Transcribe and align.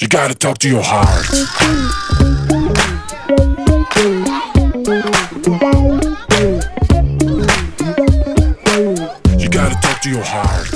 You 0.00 0.06
gotta 0.06 0.34
talk 0.34 0.58
to 0.58 0.68
your 0.68 0.82
heart. 0.82 1.26
You 9.42 9.48
gotta 9.48 9.74
talk 9.82 10.00
to 10.02 10.08
your 10.08 10.22
heart. 10.22 10.68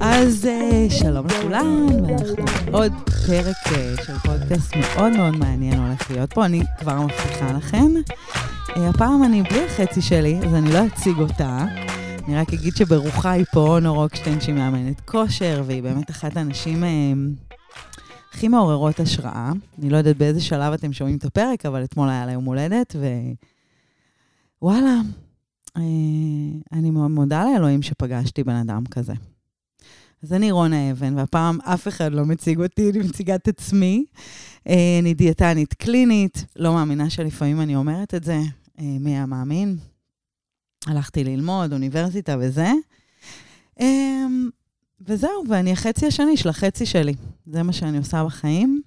אז 0.00 0.46
אה, 0.46 0.86
שלום 0.90 1.26
לכולם, 1.26 1.86
ואנחנו 2.08 2.44
עוד 2.72 2.92
פרק 3.26 3.56
אה, 3.66 3.94
של 4.06 4.18
פודקאסט 4.18 4.76
מאוד 4.76 5.12
מאוד 5.16 5.36
מעניין 5.36 5.78
הולך 5.78 6.10
להיות 6.10 6.32
פה, 6.32 6.44
אני 6.44 6.62
כבר 6.80 7.00
מבטיחה 7.00 7.52
לכם. 7.52 7.92
אה, 8.76 8.88
הפעם 8.88 9.24
אני 9.24 9.42
בלי 9.42 9.64
החצי 9.66 10.02
שלי, 10.02 10.40
אז 10.46 10.54
אני 10.54 10.72
לא 10.72 10.86
אציג 10.86 11.18
אותה. 11.18 11.66
אני 12.30 12.38
רק 12.38 12.52
אגיד 12.52 12.76
שברוחה 12.76 13.30
היא 13.30 13.44
פה 13.52 13.60
אונו 13.60 13.94
רוקשטיין, 13.94 14.40
שהיא 14.40 14.54
מאמנת 14.54 15.00
כושר, 15.00 15.62
והיא 15.66 15.82
באמת 15.82 16.10
אחת 16.10 16.36
האנשים 16.36 16.84
אה, 16.84 17.12
הכי 18.32 18.48
מעוררות 18.48 19.00
השראה. 19.00 19.52
אני 19.78 19.90
לא 19.90 19.96
יודעת 19.96 20.16
באיזה 20.16 20.40
שלב 20.40 20.72
אתם 20.72 20.92
שומעים 20.92 21.16
את 21.16 21.24
הפרק, 21.24 21.66
אבל 21.66 21.84
אתמול 21.84 22.08
היה 22.08 22.26
לה 22.26 22.32
יום 22.32 22.44
הולדת, 22.44 22.96
ווואלה, 24.62 25.00
אה, 25.76 25.82
אני 26.72 26.90
מודה 26.90 27.44
לאלוהים 27.44 27.82
שפגשתי 27.82 28.44
בן 28.44 28.56
אדם 28.56 28.82
כזה. 28.90 29.14
אז 30.22 30.32
אני 30.32 30.50
רונה 30.50 30.90
אבן, 30.90 31.18
והפעם 31.18 31.60
אף 31.60 31.88
אחד 31.88 32.12
לא 32.12 32.26
מציג 32.26 32.60
אותי, 32.60 32.90
אני 32.90 32.98
מציגה 32.98 33.34
את 33.34 33.48
עצמי. 33.48 34.04
אה, 34.68 34.98
אני 35.02 35.14
דיאטנית 35.14 35.74
קלינית, 35.74 36.44
לא 36.56 36.74
מאמינה 36.74 37.10
שלפעמים 37.10 37.60
אני 37.60 37.76
אומרת 37.76 38.14
את 38.14 38.24
זה, 38.24 38.40
אה, 38.80 38.96
מי 39.00 39.10
היה 39.10 39.26
מאמין? 39.26 39.76
הלכתי 40.86 41.24
ללמוד, 41.24 41.72
אוניברסיטה 41.72 42.36
וזה. 42.40 42.72
אה, 43.80 44.26
וזהו, 45.00 45.44
ואני 45.48 45.72
החצי 45.72 46.06
השני 46.06 46.36
של 46.36 46.48
החצי 46.48 46.86
שלי. 46.86 47.14
זה 47.46 47.62
מה 47.62 47.72
שאני 47.72 47.98
עושה 47.98 48.24
בחיים. 48.24 48.82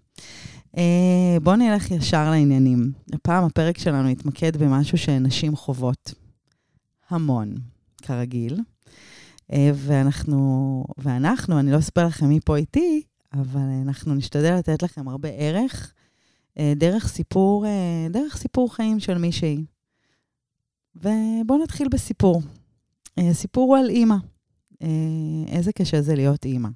אה, 0.77 1.37
בואו 1.43 1.55
נלך 1.55 1.91
ישר 1.91 2.29
לעניינים. 2.29 2.91
הפעם 3.13 3.43
הפרק 3.43 3.77
שלנו 3.77 4.09
יתמקד 4.09 4.57
במשהו 4.57 4.97
שנשים 4.97 5.55
חוות. 5.55 6.13
המון, 7.09 7.55
כרגיל. 8.01 8.59
אה, 9.53 9.71
ואנחנו, 9.73 10.83
ואנחנו, 10.97 11.59
אני 11.59 11.71
לא 11.71 11.79
אספר 11.79 12.05
לכם 12.05 12.25
מי 12.25 12.39
פה 12.45 12.55
איתי, 12.55 13.01
אבל 13.33 13.81
אנחנו 13.85 14.15
נשתדל 14.15 14.55
לתת 14.55 14.83
לכם 14.83 15.07
הרבה 15.07 15.29
ערך 15.29 15.93
אה, 16.59 16.73
דרך 16.75 17.07
סיפור, 17.07 17.65
דרך 18.09 18.37
סיפור 18.37 18.75
חיים 18.75 18.99
של 18.99 19.17
מישהי. 19.17 19.63
ובואו 20.95 21.63
נתחיל 21.63 21.87
בסיפור. 21.91 22.41
סיפור 23.31 23.75
הוא 23.75 23.77
על 23.77 23.89
אימא. 23.89 24.15
איזה 25.47 25.71
קשה 25.71 26.01
זה 26.01 26.15
להיות 26.15 26.45
אימא. 26.45 26.69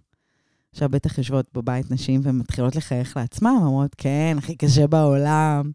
עכשיו 0.71 0.89
בטח 0.89 1.17
יושבות 1.17 1.47
בבית 1.53 1.91
נשים 1.91 2.21
ומתחילות 2.23 2.75
לחייך 2.75 3.17
לעצמן, 3.17 3.55
אומרות, 3.61 3.95
כן, 3.97 4.35
הכי 4.37 4.55
קשה 4.55 4.87
בעולם. 4.87 5.71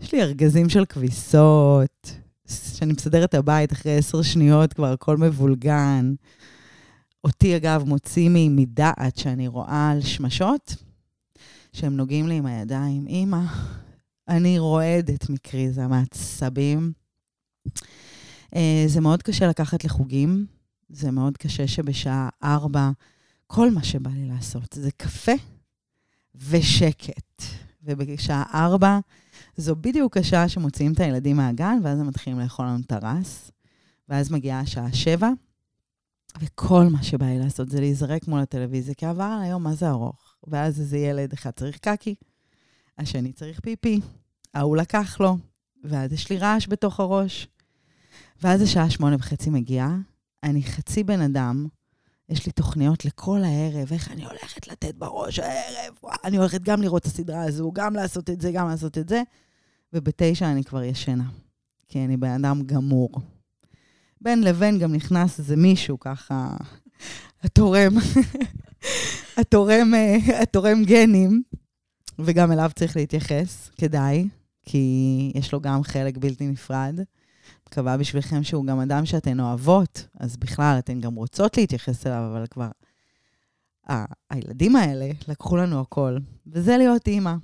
יש 0.00 0.12
לי 0.12 0.22
ארגזים 0.22 0.68
של 0.68 0.84
כביסות, 0.84 2.12
שאני 2.48 2.92
מסדרת 2.92 3.28
את 3.28 3.34
הבית 3.34 3.72
אחרי 3.72 3.96
עשר 3.96 4.22
שניות, 4.22 4.72
כבר 4.72 4.92
הכל 4.92 5.16
מבולגן. 5.16 6.14
אותי, 7.24 7.56
אגב, 7.56 7.84
מוציא 7.84 8.28
מדעת 8.32 9.16
שאני 9.16 9.48
רואה 9.48 9.90
על 9.90 10.00
שמשות, 10.00 10.76
שהם 11.72 11.96
נוגעים 11.96 12.28
לי 12.28 12.34
עם 12.34 12.46
הידיים. 12.46 13.06
אמא, 13.08 13.40
אני 14.28 14.58
רועדת 14.58 15.30
מקריזה, 15.30 15.86
מעצבים. 15.86 16.92
אה, 18.56 18.84
זה 18.86 19.00
מאוד 19.00 19.22
קשה 19.22 19.46
לקחת 19.48 19.84
לחוגים, 19.84 20.46
זה 20.88 21.10
מאוד 21.10 21.36
קשה 21.36 21.68
שבשעה 21.68 22.28
ארבע, 22.42 22.90
כל 23.46 23.70
מה 23.70 23.82
שבא 23.82 24.10
לי 24.10 24.28
לעשות 24.28 24.72
זה 24.72 24.90
קפה 24.90 25.32
ושקט. 26.34 27.42
ובשעה 27.82 28.44
ארבע, 28.54 28.98
זו 29.56 29.76
בדיוק 29.76 30.16
השעה 30.16 30.48
שמוציאים 30.48 30.92
את 30.92 31.00
הילדים 31.00 31.36
מהגן, 31.36 31.78
ואז 31.82 32.00
הם 32.00 32.06
מתחילים 32.06 32.40
לאכול 32.40 32.66
לנו 32.66 32.82
טרס. 32.82 33.50
ואז 34.08 34.30
מגיעה 34.30 34.60
השעה 34.60 34.92
שבע, 34.92 35.30
וכל 36.40 36.84
מה 36.84 37.02
שבא 37.02 37.26
לי 37.26 37.38
לעשות 37.38 37.68
זה 37.68 37.80
להיזרק 37.80 38.28
מול 38.28 38.40
הטלוויזיה, 38.40 38.94
כי 38.94 39.06
עבר 39.06 39.24
על 39.24 39.42
היום 39.42 39.62
מה 39.62 39.74
זה 39.74 39.88
ארוך. 39.88 40.34
ואז 40.46 40.80
איזה 40.80 40.98
ילד 40.98 41.32
אחד 41.32 41.50
צריך 41.50 41.78
קקי, 41.78 42.14
השני 42.98 43.32
צריך 43.32 43.60
פיפי, 43.60 44.00
ההוא 44.54 44.76
לקח 44.76 45.20
לו, 45.20 45.36
ואז 45.84 46.12
יש 46.12 46.30
לי 46.30 46.38
רעש 46.38 46.66
בתוך 46.68 47.00
הראש. 47.00 47.48
ואז 48.42 48.62
השעה 48.62 48.90
שמונה 48.90 49.16
וחצי 49.16 49.50
מגיעה, 49.50 49.96
אני 50.42 50.62
חצי 50.62 51.04
בן 51.04 51.20
אדם, 51.20 51.66
יש 52.28 52.46
לי 52.46 52.52
תוכניות 52.52 53.04
לכל 53.04 53.42
הערב, 53.44 53.92
איך 53.92 54.10
אני 54.10 54.24
הולכת 54.24 54.68
לתת 54.68 54.94
בראש 54.94 55.38
הערב, 55.38 55.94
וואו, 56.02 56.14
אני 56.24 56.36
הולכת 56.36 56.62
גם 56.62 56.82
לראות 56.82 57.02
את 57.02 57.06
הסדרה 57.06 57.42
הזו, 57.42 57.72
גם 57.72 57.94
לעשות 57.94 58.30
את 58.30 58.40
זה, 58.40 58.52
גם 58.52 58.68
לעשות 58.68 58.98
את 58.98 59.08
זה, 59.08 59.22
ובתשע 59.92 60.50
אני 60.50 60.64
כבר 60.64 60.82
ישנה, 60.82 61.28
כי 61.88 62.04
אני 62.04 62.16
בן 62.16 62.44
אדם 62.44 62.62
גמור. 62.62 63.10
בין 64.20 64.44
לבין 64.44 64.78
גם 64.78 64.94
נכנס 64.94 65.38
איזה 65.38 65.56
מישהו 65.56 66.00
ככה, 66.00 66.56
התורם, 67.42 67.92
התורם, 69.40 69.92
התורם 70.42 70.84
גנים, 70.84 71.42
וגם 72.18 72.52
אליו 72.52 72.70
צריך 72.74 72.96
להתייחס, 72.96 73.70
כדאי, 73.78 74.28
כי 74.62 75.32
יש 75.34 75.52
לו 75.52 75.60
גם 75.60 75.82
חלק 75.82 76.18
בלתי 76.18 76.46
נפרד. 76.46 77.00
מקווה 77.70 77.96
בשבילכם 77.96 78.42
שהוא 78.42 78.66
גם 78.66 78.80
אדם 78.80 79.06
שאתן 79.06 79.40
אוהבות, 79.40 80.06
אז 80.20 80.36
בכלל, 80.36 80.76
אתן 80.78 81.00
גם 81.00 81.14
רוצות 81.14 81.56
להתייחס 81.56 82.06
אליו, 82.06 82.28
אבל 82.32 82.46
כבר... 82.46 82.68
ה- 83.90 84.04
הילדים 84.30 84.76
האלה 84.76 85.10
לקחו 85.28 85.56
לנו 85.56 85.80
הכל, 85.80 86.18
וזה 86.46 86.76
להיות 86.76 87.08
אימא, 87.08 87.34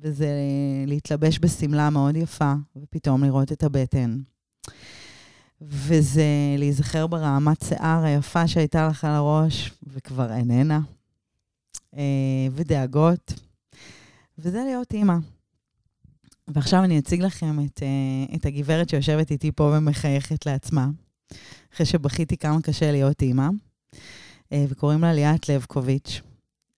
וזה 0.00 0.26
להתלבש 0.86 1.38
בשמלה 1.38 1.90
מאוד 1.90 2.16
יפה, 2.16 2.52
ופתאום 2.76 3.24
לראות 3.24 3.52
את 3.52 3.62
הבטן. 3.62 4.20
וזה 5.60 6.24
להיזכר 6.58 7.06
ברעמת 7.06 7.64
שיער 7.64 8.04
היפה 8.04 8.48
שהייתה 8.48 8.88
לך 8.88 9.04
על 9.04 9.10
הראש, 9.10 9.72
וכבר 9.86 10.32
איננה, 10.32 10.80
אה, 11.96 12.02
ודאגות, 12.52 13.34
וזה 14.38 14.64
להיות 14.64 14.92
אימא. 14.92 15.16
ועכשיו 16.48 16.84
אני 16.84 16.98
אציג 16.98 17.22
לכם 17.22 17.56
את, 17.64 17.82
uh, 17.82 18.36
את 18.36 18.46
הגברת 18.46 18.88
שיושבת 18.88 19.30
איתי 19.30 19.52
פה 19.52 19.74
ומחייכת 19.76 20.46
לעצמה, 20.46 20.88
אחרי 21.74 21.86
שבכיתי 21.86 22.36
כמה 22.36 22.62
קשה 22.62 22.92
להיות 22.92 23.22
אימא, 23.22 23.48
uh, 23.94 23.96
וקוראים 24.68 25.00
לה 25.00 25.12
ליאת 25.12 25.48
לבקוביץ'. 25.48 26.20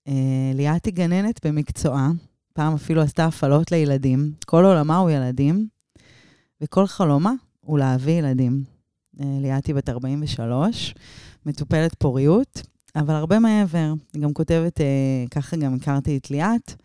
Uh, 0.07 0.11
ליאת 0.53 0.85
היא 0.85 0.93
גננת 0.93 1.45
במקצועה, 1.45 2.09
פעם 2.53 2.73
אפילו 2.73 3.01
עשתה 3.01 3.25
הפעלות 3.25 3.71
לילדים. 3.71 4.31
כל 4.45 4.65
עולמה 4.65 4.97
הוא 4.97 5.09
ילדים, 5.09 5.67
וכל 6.61 6.87
חלומה 6.87 7.33
הוא 7.59 7.79
להביא 7.79 8.13
ילדים. 8.13 8.63
ליאת 9.19 9.65
היא 9.65 9.75
בת 9.75 9.89
43, 9.89 10.93
מטופלת 11.45 11.95
פוריות, 11.99 12.61
אבל 12.95 13.13
הרבה 13.15 13.39
מעבר. 13.39 13.93
היא 14.13 14.21
גם 14.21 14.33
כותבת, 14.33 14.79
ככה 15.31 15.57
גם 15.57 15.73
הכרתי 15.73 16.17
את 16.17 16.31
ליאת, 16.31 16.75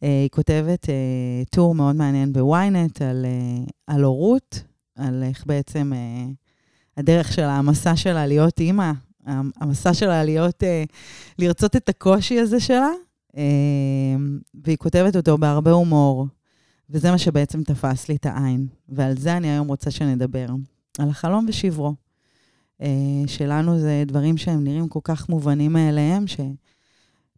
היא 0.00 0.28
כותבת 0.28 0.84
uh, 0.84 1.48
טור 1.50 1.74
מאוד 1.74 1.96
מעניין 1.96 2.32
בוויינט 2.32 3.02
על, 3.02 3.26
uh, 3.26 3.70
על 3.86 4.04
הורות, 4.04 4.62
על 4.96 5.22
איך 5.22 5.46
בעצם 5.46 5.92
הדרך 6.96 7.32
שלה, 7.32 7.56
המסע 7.56 7.96
שלה 7.96 8.26
להיות 8.26 8.60
אימא, 8.60 8.92
המסע 9.60 9.94
שלה 9.94 10.24
להיות, 10.24 10.62
לרצות 11.38 11.76
את 11.76 11.88
הקושי 11.88 12.40
הזה 12.40 12.60
שלה, 12.60 12.88
והיא 14.54 14.76
כותבת 14.76 15.16
אותו 15.16 15.38
בהרבה 15.38 15.70
הומור, 15.70 16.26
וזה 16.90 17.10
מה 17.10 17.18
שבעצם 17.18 17.62
תפס 17.62 18.08
לי 18.08 18.16
את 18.16 18.26
העין. 18.26 18.66
ועל 18.88 19.16
זה 19.16 19.36
אני 19.36 19.50
היום 19.50 19.68
רוצה 19.68 19.90
שנדבר, 19.90 20.46
על 20.98 21.08
החלום 21.08 21.46
ושברו. 21.48 21.94
שלנו 23.26 23.78
זה 23.78 24.04
דברים 24.06 24.36
שהם 24.36 24.64
נראים 24.64 24.88
כל 24.88 25.00
כך 25.04 25.28
מובנים 25.28 25.72
מאליהם, 25.72 26.26
ש... 26.26 26.40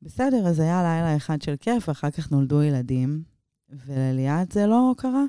בסדר, 0.02 0.46
אז 0.46 0.60
היה 0.60 0.82
לילה 0.82 1.16
אחד 1.16 1.42
של 1.42 1.54
כיף, 1.60 1.88
ואחר 1.88 2.10
כך 2.10 2.30
נולדו 2.30 2.62
ילדים, 2.62 3.22
ולליאת 3.70 4.52
זה 4.52 4.66
לא 4.66 4.94
קרה. 4.96 5.24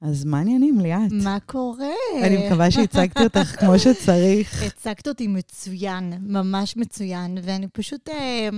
אז 0.00 0.24
מה 0.24 0.38
העניינים, 0.38 0.80
ליאת? 0.80 1.12
מה 1.24 1.38
קורה? 1.46 1.94
אני 2.22 2.46
מקווה 2.46 2.70
שהצגתי 2.70 3.24
אותך 3.24 3.60
כמו 3.60 3.78
שצריך. 3.84 4.62
הצגת 4.62 5.08
אותי 5.08 5.26
מצוין, 5.26 6.12
ממש 6.20 6.76
מצוין, 6.76 7.38
ואני 7.42 7.68
פשוט... 7.68 8.08
אה, 8.08 8.48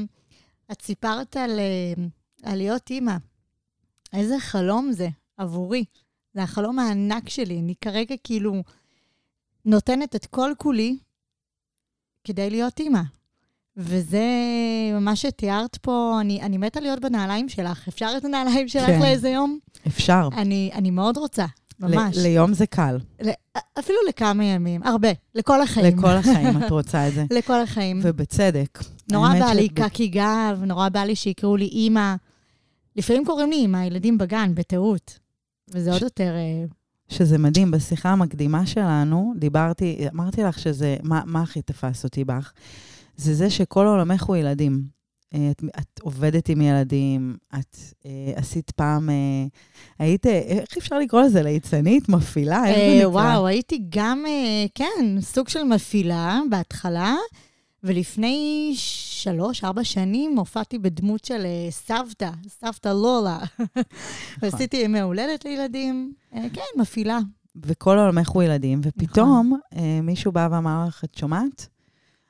את 0.73 0.83
סיפרת 0.83 1.37
על, 1.37 1.59
אה, 1.59 2.05
על 2.43 2.59
להיות 2.59 2.91
אימא. 2.91 3.17
איזה 4.13 4.41
חלום 4.41 4.93
זה 4.93 5.09
עבורי. 5.37 5.85
זה 6.35 6.43
החלום 6.43 6.79
הענק 6.79 7.29
שלי. 7.29 7.59
אני 7.59 7.75
כרגע 7.81 8.15
כאילו 8.25 8.63
נותנת 9.65 10.17
את 10.17 10.27
כל 10.27 10.53
כולי 10.59 10.99
כדי 12.25 12.51
להיות 12.51 12.81
אימא. 12.81 13.01
וזה 13.79 14.23
מה 15.01 15.17
שתיארת 15.17 15.77
פה, 15.77 16.19
אני, 16.21 16.43
אני 16.43 16.59
מתה 16.59 16.81
להיות 16.81 17.01
בנעליים 17.01 17.49
שלך. 17.49 17.89
אפשר 17.89 18.11
את 18.17 18.25
הנעליים 18.25 18.69
שלך 18.69 18.87
כן. 18.87 19.01
לאיזה 19.01 19.29
יום? 19.29 19.59
אפשר. 19.87 20.29
אני, 20.37 20.71
אני 20.75 20.91
מאוד 20.91 21.17
רוצה. 21.17 21.47
ממש. 21.81 22.17
ל- 22.17 22.23
ליום 22.23 22.53
זה 22.55 22.67
קל. 22.67 22.99
ל- 23.23 23.31
אפילו 23.79 23.99
לכמה 24.09 24.45
ימים, 24.45 24.83
הרבה, 24.83 25.09
לכל 25.35 25.63
החיים. 25.63 25.99
לכל 25.99 26.09
החיים 26.11 26.59
את 26.63 26.71
רוצה 26.71 27.09
את 27.09 27.15
זה. 27.15 27.25
לכל 27.31 27.61
החיים. 27.61 28.01
ובצדק. 28.03 28.79
נורא 29.13 29.29
בא 29.39 29.53
לי 29.53 29.67
שאת 29.67 29.79
קקי 29.79 30.09
גב, 30.09 30.63
נורא 30.67 30.89
בא 30.89 31.01
לי 31.01 31.17
שיקראו 31.17 31.57
לי 31.57 31.65
אימא. 31.67 32.15
לפעמים 32.97 33.25
קוראים 33.25 33.51
לי 33.51 33.57
אימא, 33.57 33.77
הילדים 33.77 34.19
בגן, 34.19 34.55
בטעות. 34.55 35.19
וזה 35.71 35.93
עוד 35.93 36.03
יותר... 36.03 36.33
אה, 36.35 36.65
שזה 37.09 37.39
מדהים, 37.39 37.71
בשיחה 37.71 38.09
המקדימה 38.11 38.67
שלנו, 38.67 39.33
דיברתי, 39.37 40.07
אמרתי 40.15 40.43
לך 40.43 40.59
שזה, 40.59 40.97
מה, 41.03 41.23
מה 41.27 41.43
הכי 41.43 41.63
תפס 41.63 42.05
אותי 42.05 42.25
בך? 42.25 42.53
זה 43.19 43.35
זה 43.35 43.51
שכל 43.51 43.87
עולמך 43.87 44.23
הוא 44.23 44.37
ילדים. 44.37 44.99
אה, 45.35 45.51
את, 45.51 45.63
את 45.79 46.01
עובדת 46.01 46.49
עם 46.49 46.61
ילדים, 46.61 47.37
את 47.55 47.77
אה, 48.07 48.33
עשית 48.37 48.71
פעם, 48.71 49.11
אה, 49.11 49.15
היית, 49.99 50.27
אה, 50.27 50.39
איך 50.39 50.77
אפשר 50.79 50.99
לקרוא 50.99 51.23
לזה? 51.23 51.43
ליצנית? 51.43 52.09
מפעילה? 52.09 52.67
איך 52.67 52.77
זה 52.77 52.83
אה, 52.83 52.97
נקרא? 52.99 53.09
וואו, 53.09 53.47
הייתי 53.47 53.83
גם, 53.89 54.25
אה, 54.27 54.67
כן, 54.75 55.21
סוג 55.21 55.49
של 55.49 55.63
מפעילה 55.63 56.41
בהתחלה, 56.51 57.17
ולפני 57.85 58.73
שלוש, 58.77 59.65
ארבע 59.65 59.85
שנים 59.85 60.39
הופעתי 60.39 60.79
בדמות 60.79 61.25
של 61.25 61.43
אה, 61.45 61.71
סבתא, 61.71 62.31
סבתא 62.49 62.89
לולה. 62.89 63.39
נכון. 63.59 63.83
ועשיתי 64.43 64.77
ימי 64.77 65.01
הולדת 65.01 65.45
לילדים. 65.45 66.13
אה, 66.35 66.47
כן, 66.53 66.81
מפעילה. 66.81 67.19
וכל 67.67 67.99
עולמך 67.99 68.29
הוא 68.29 68.43
ילדים, 68.43 68.81
ופתאום 68.83 69.53
נכון. 69.55 69.61
אה, 69.77 70.01
מישהו 70.03 70.33
בא 70.33 70.49
ואמר 70.51 70.85
לך, 70.89 71.05
את 71.05 71.15
שומעת? 71.15 71.69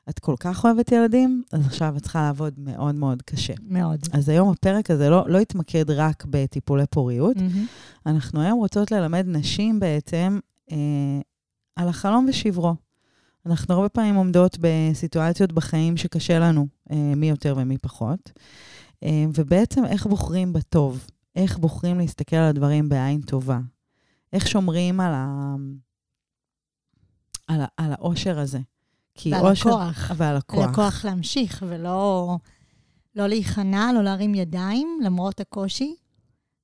את 0.08 0.18
כל 0.18 0.34
כך 0.40 0.64
אוהבת 0.64 0.92
ילדים, 0.92 1.42
אז 1.52 1.66
עכשיו 1.66 1.96
את 1.96 2.02
צריכה 2.02 2.22
לעבוד 2.22 2.54
מאוד 2.58 2.94
מאוד 2.94 3.22
קשה. 3.22 3.54
מאוד. 3.62 4.00
אז 4.12 4.28
היום 4.28 4.50
הפרק 4.50 4.90
הזה 4.90 5.10
לא, 5.10 5.24
לא 5.28 5.38
יתמקד 5.38 5.90
רק 5.90 6.24
בטיפולי 6.30 6.86
פוריות, 6.90 7.36
מהמם. 7.36 7.66
אנחנו 8.06 8.40
היום 8.40 8.58
רוצות 8.58 8.90
ללמד 8.90 9.24
נשים 9.28 9.80
בעצם 9.80 10.38
אה, 10.72 10.76
על 11.76 11.88
החלום 11.88 12.26
ושברו. 12.28 12.74
אנחנו 13.46 13.74
הרבה 13.74 13.88
פעמים 13.88 14.14
עומדות 14.14 14.58
בסיטואציות 14.60 15.52
בחיים 15.52 15.96
שקשה 15.96 16.38
לנו, 16.38 16.66
אה, 16.90 17.12
מי 17.16 17.28
יותר 17.28 17.54
ומי 17.58 17.78
פחות, 17.78 18.32
אה, 19.02 19.24
ובעצם 19.34 19.84
איך 19.84 20.06
בוחרים 20.06 20.52
בטוב, 20.52 21.06
איך 21.36 21.58
בוחרים 21.58 21.98
להסתכל 21.98 22.36
על 22.36 22.48
הדברים 22.48 22.88
בעין 22.88 23.20
טובה, 23.20 23.58
איך 24.32 24.48
שומרים 24.48 25.00
על, 25.00 25.12
ה... 25.14 25.54
על, 27.46 27.60
ה... 27.60 27.66
על 27.76 27.92
האושר 27.92 28.38
הזה. 28.38 28.58
כי 29.20 29.32
ועל 29.32 29.46
אושר... 29.46 29.68
הכוח. 29.68 30.10
ועל 30.16 30.30
על 30.30 30.36
הכוח. 30.36 30.68
הכוח 30.70 31.04
להמשיך, 31.04 31.64
ולא 31.68 32.36
לא 33.14 33.26
להיכנע, 33.26 33.90
לא 33.94 34.02
להרים 34.02 34.34
ידיים, 34.34 34.98
למרות 35.02 35.40
הקושי, 35.40 35.94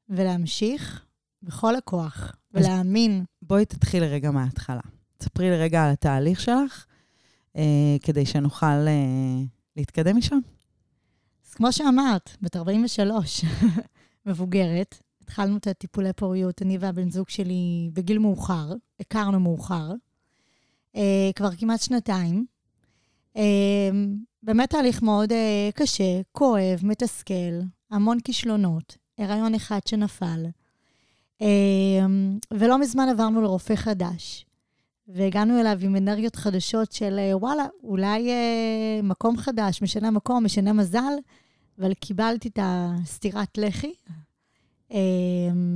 ולהמשיך 0.08 1.04
בכל 1.42 1.76
הכוח, 1.76 2.36
ולהאמין. 2.54 3.24
בואי 3.42 3.64
תתחילי 3.64 4.08
רגע 4.08 4.30
מההתחלה. 4.30 4.80
תספרי 5.18 5.50
לי 5.50 5.56
רגע 5.58 5.84
על 5.84 5.90
התהליך 5.90 6.40
שלך, 6.40 6.86
אה, 7.56 7.96
כדי 8.02 8.26
שנוכל 8.26 8.66
אה, 8.66 9.42
להתקדם 9.76 10.16
משם. 10.16 10.38
אז 11.46 11.54
כמו 11.54 11.72
שאמרת, 11.72 12.30
בת 12.42 12.56
43, 12.56 13.44
מבוגרת, 14.26 14.98
התחלנו 15.22 15.56
את 15.56 15.66
הטיפולי 15.66 16.12
פוריות, 16.12 16.62
אני 16.62 16.78
והבן 16.78 17.10
זוג 17.10 17.28
שלי, 17.28 17.90
בגיל 17.92 18.18
מאוחר, 18.18 18.72
הכרנו 19.00 19.40
מאוחר, 19.40 19.92
כבר 21.34 21.50
כמעט 21.58 21.80
שנתיים. 21.80 22.46
אה, 23.36 23.90
באמת 24.42 24.70
תהליך 24.70 25.02
מאוד 25.02 25.32
אה, 25.32 25.70
קשה, 25.74 26.20
כואב, 26.32 26.80
מתסכל, 26.82 27.60
המון 27.90 28.20
כישלונות, 28.20 28.96
הריון 29.18 29.54
אחד 29.54 29.78
שנפל. 29.86 30.46
אה, 31.42 32.06
ולא 32.50 32.78
מזמן 32.78 33.08
עברנו 33.08 33.42
לרופא 33.42 33.74
חדש, 33.74 34.46
והגענו 35.08 35.60
אליו 35.60 35.78
עם 35.80 35.96
אנרגיות 35.96 36.36
חדשות 36.36 36.92
של 36.92 37.18
אה, 37.18 37.36
וואלה, 37.36 37.66
אולי 37.82 38.30
אה, 38.30 39.00
מקום 39.02 39.36
חדש, 39.36 39.82
משנה 39.82 40.10
מקום, 40.10 40.44
משנה 40.44 40.72
מזל, 40.72 41.12
אבל 41.78 41.94
קיבלתי 41.94 42.48
את 42.48 42.58
הסטירת 42.62 43.58
לחי, 43.58 43.92
אה, 44.10 44.14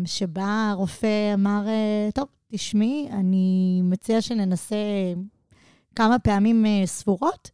שבה 0.05 0.71
הרופא 0.71 1.35
אמר, 1.35 1.65
אה, 1.69 2.09
טוב, 2.15 2.27
תשמעי, 2.53 3.09
אני 3.13 3.81
מציע 3.85 4.21
שננסה 4.21 4.77
כמה 5.97 6.19
פעמים 6.19 6.67
אה, 6.67 6.83
ספורות, 6.87 7.51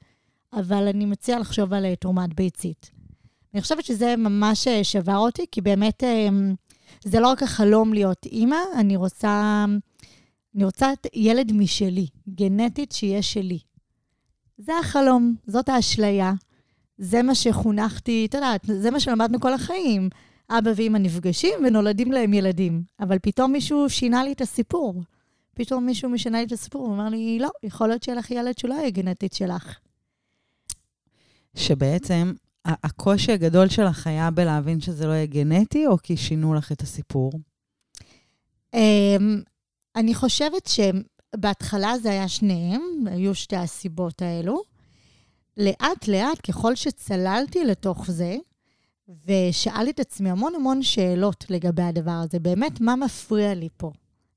אבל 0.53 0.89
אני 0.89 1.05
מציע 1.05 1.39
לחשוב 1.39 1.73
על 1.73 1.85
אה, 1.85 1.97
תרומת 1.97 2.35
ביצית. 2.35 2.91
אני 3.55 3.63
חושבת 3.63 3.85
שזה 3.85 4.17
ממש 4.17 4.69
שבר 4.83 5.17
אותי, 5.17 5.45
כי 5.53 5.61
באמת 5.61 6.05
אה, 6.05 6.29
זה 7.05 7.21
לא 7.21 7.29
רק 7.29 7.43
החלום 7.43 7.95
להיות 7.95 8.27
אימא, 8.27 8.57
אני 8.77 8.97
רוצה, 8.97 9.65
אני 10.55 10.65
רוצה 10.65 10.93
את 10.93 11.07
ילד 11.15 11.53
משלי, 11.53 12.07
גנטית 12.29 12.93
שיהיה 12.93 13.23
שלי. 13.23 13.59
זה 14.59 14.73
החלום, 14.81 15.35
זאת 15.47 15.69
האשליה. 15.69 16.33
זה 16.99 17.23
מה 17.23 17.35
שחונכתי, 17.35 18.27
את 18.29 18.35
יודעת, 18.35 18.61
זה 18.65 18.91
מה 18.91 19.01
שלמדנו 19.01 19.41
כל 19.41 19.53
החיים. 19.53 20.09
אבא 20.51 20.71
ואמא 20.77 20.99
נפגשים 20.99 21.59
ונולדים 21.67 22.13
להם 22.13 22.35
ילדים. 22.35 22.83
אבל 23.01 23.19
פתאום 23.19 23.53
מישהו 23.53 23.91
שינה 23.91 24.25
לי 24.25 24.33
את 24.33 24.41
הסיפור. 24.41 25.03
פתאום 25.55 25.87
מישהו 25.87 26.11
משנה 26.11 26.39
לי 26.39 26.45
את 26.47 26.53
הסיפור, 26.53 26.87
הוא 26.87 26.95
אמר 26.95 27.09
לי, 27.09 27.39
לא, 27.39 27.49
יכול 27.63 27.89
להיות 27.89 28.03
שיהיה 28.03 28.19
לך 28.19 28.31
ילד 28.31 28.59
שהוא 28.59 28.69
לא 28.69 28.75
יהיה 28.75 28.91
גנטית 28.91 29.33
שלך. 29.33 29.79
שבעצם 31.57 32.33
הקושי 32.65 33.33
הגדול 33.33 33.69
שלך 33.69 34.07
היה 34.07 34.31
בלהבין 34.31 34.81
שזה 34.81 35.07
לא 35.07 35.13
יהיה 35.13 35.27
גנטי, 35.27 35.87
או 35.87 35.97
כי 36.03 36.17
שינו 36.17 36.55
לך 36.55 36.73
את 36.73 36.81
הסיפור? 36.81 37.33
אמ, 38.75 39.41
אני 39.97 40.15
חושבת 40.15 40.67
שבהתחלה 40.67 41.99
זה 41.99 42.11
היה 42.11 42.29
שניהם, 42.29 42.83
היו 43.07 43.35
שתי 43.35 43.57
הסיבות 43.57 44.23
האלו. 44.23 44.63
לאט-לאט, 45.57 46.51
ככל 46.51 46.75
שצללתי 46.75 47.65
לתוך 47.65 48.11
זה, 48.11 48.37
ושאלתי 49.09 49.91
את 49.91 50.01
עצמי 50.01 50.31
המון 50.31 50.55
המון 50.55 50.83
שאלות 50.83 51.45
לגבי 51.51 51.83
הדבר 51.83 52.11
הזה, 52.25 52.39
באמת, 52.39 52.81
מה 52.81 52.97
מפריע 52.97 53.55
לי 53.55 53.69
פה? 53.77 53.93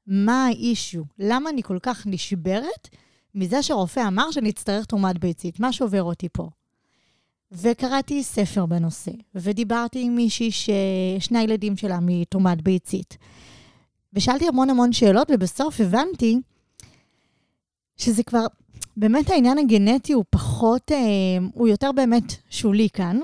מה 0.08 0.46
האישיו? 0.46 1.04
למה 1.20 1.50
אני 1.50 1.64
כל 1.64 1.78
כך 1.82 2.08
נשברת 2.08 2.90
מזה 3.36 3.64
שהרופא 3.64 4.08
אמר 4.08 4.32
שאני 4.32 4.50
אצטרך 4.50 4.86
תרומת 4.86 5.18
ביצית? 5.18 5.60
מה 5.60 5.74
שובר 5.74 6.04
אותי 6.04 6.28
פה? 6.32 6.50
וקראתי 7.52 8.24
ספר 8.24 8.66
בנושא, 8.66 9.12
ודיברתי 9.36 10.04
עם 10.04 10.16
מישהי 10.16 10.52
ששני 10.52 11.40
הילדים 11.40 11.78
שלה 11.78 12.00
מתרומת 12.02 12.62
ביצית. 12.62 13.18
ושאלתי 14.14 14.48
המון 14.48 14.70
המון 14.70 14.94
שאלות, 14.94 15.28
ובסוף 15.34 15.82
הבנתי 15.82 16.40
שזה 17.98 18.24
כבר, 18.24 18.46
באמת 18.98 19.30
העניין 19.30 19.58
הגנטי 19.58 20.14
הוא 20.14 20.26
פחות, 20.30 20.92
אה, 20.92 20.98
הוא 21.54 21.68
יותר 21.68 21.92
באמת 21.92 22.34
שולי 22.50 22.90
כאן, 22.94 23.20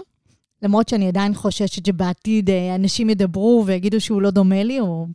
למרות 0.63 0.89
שאני 0.89 1.08
עדיין 1.08 1.34
חוששת 1.34 1.86
שבעתיד 1.86 2.50
אה, 2.50 2.75
אנשים 2.75 3.10
ידברו 3.10 3.63
ויגידו 3.65 4.01
שהוא 4.01 4.22
לא 4.22 4.32
דומה 4.32 4.63
לי, 4.63 4.79
או... 4.79 5.08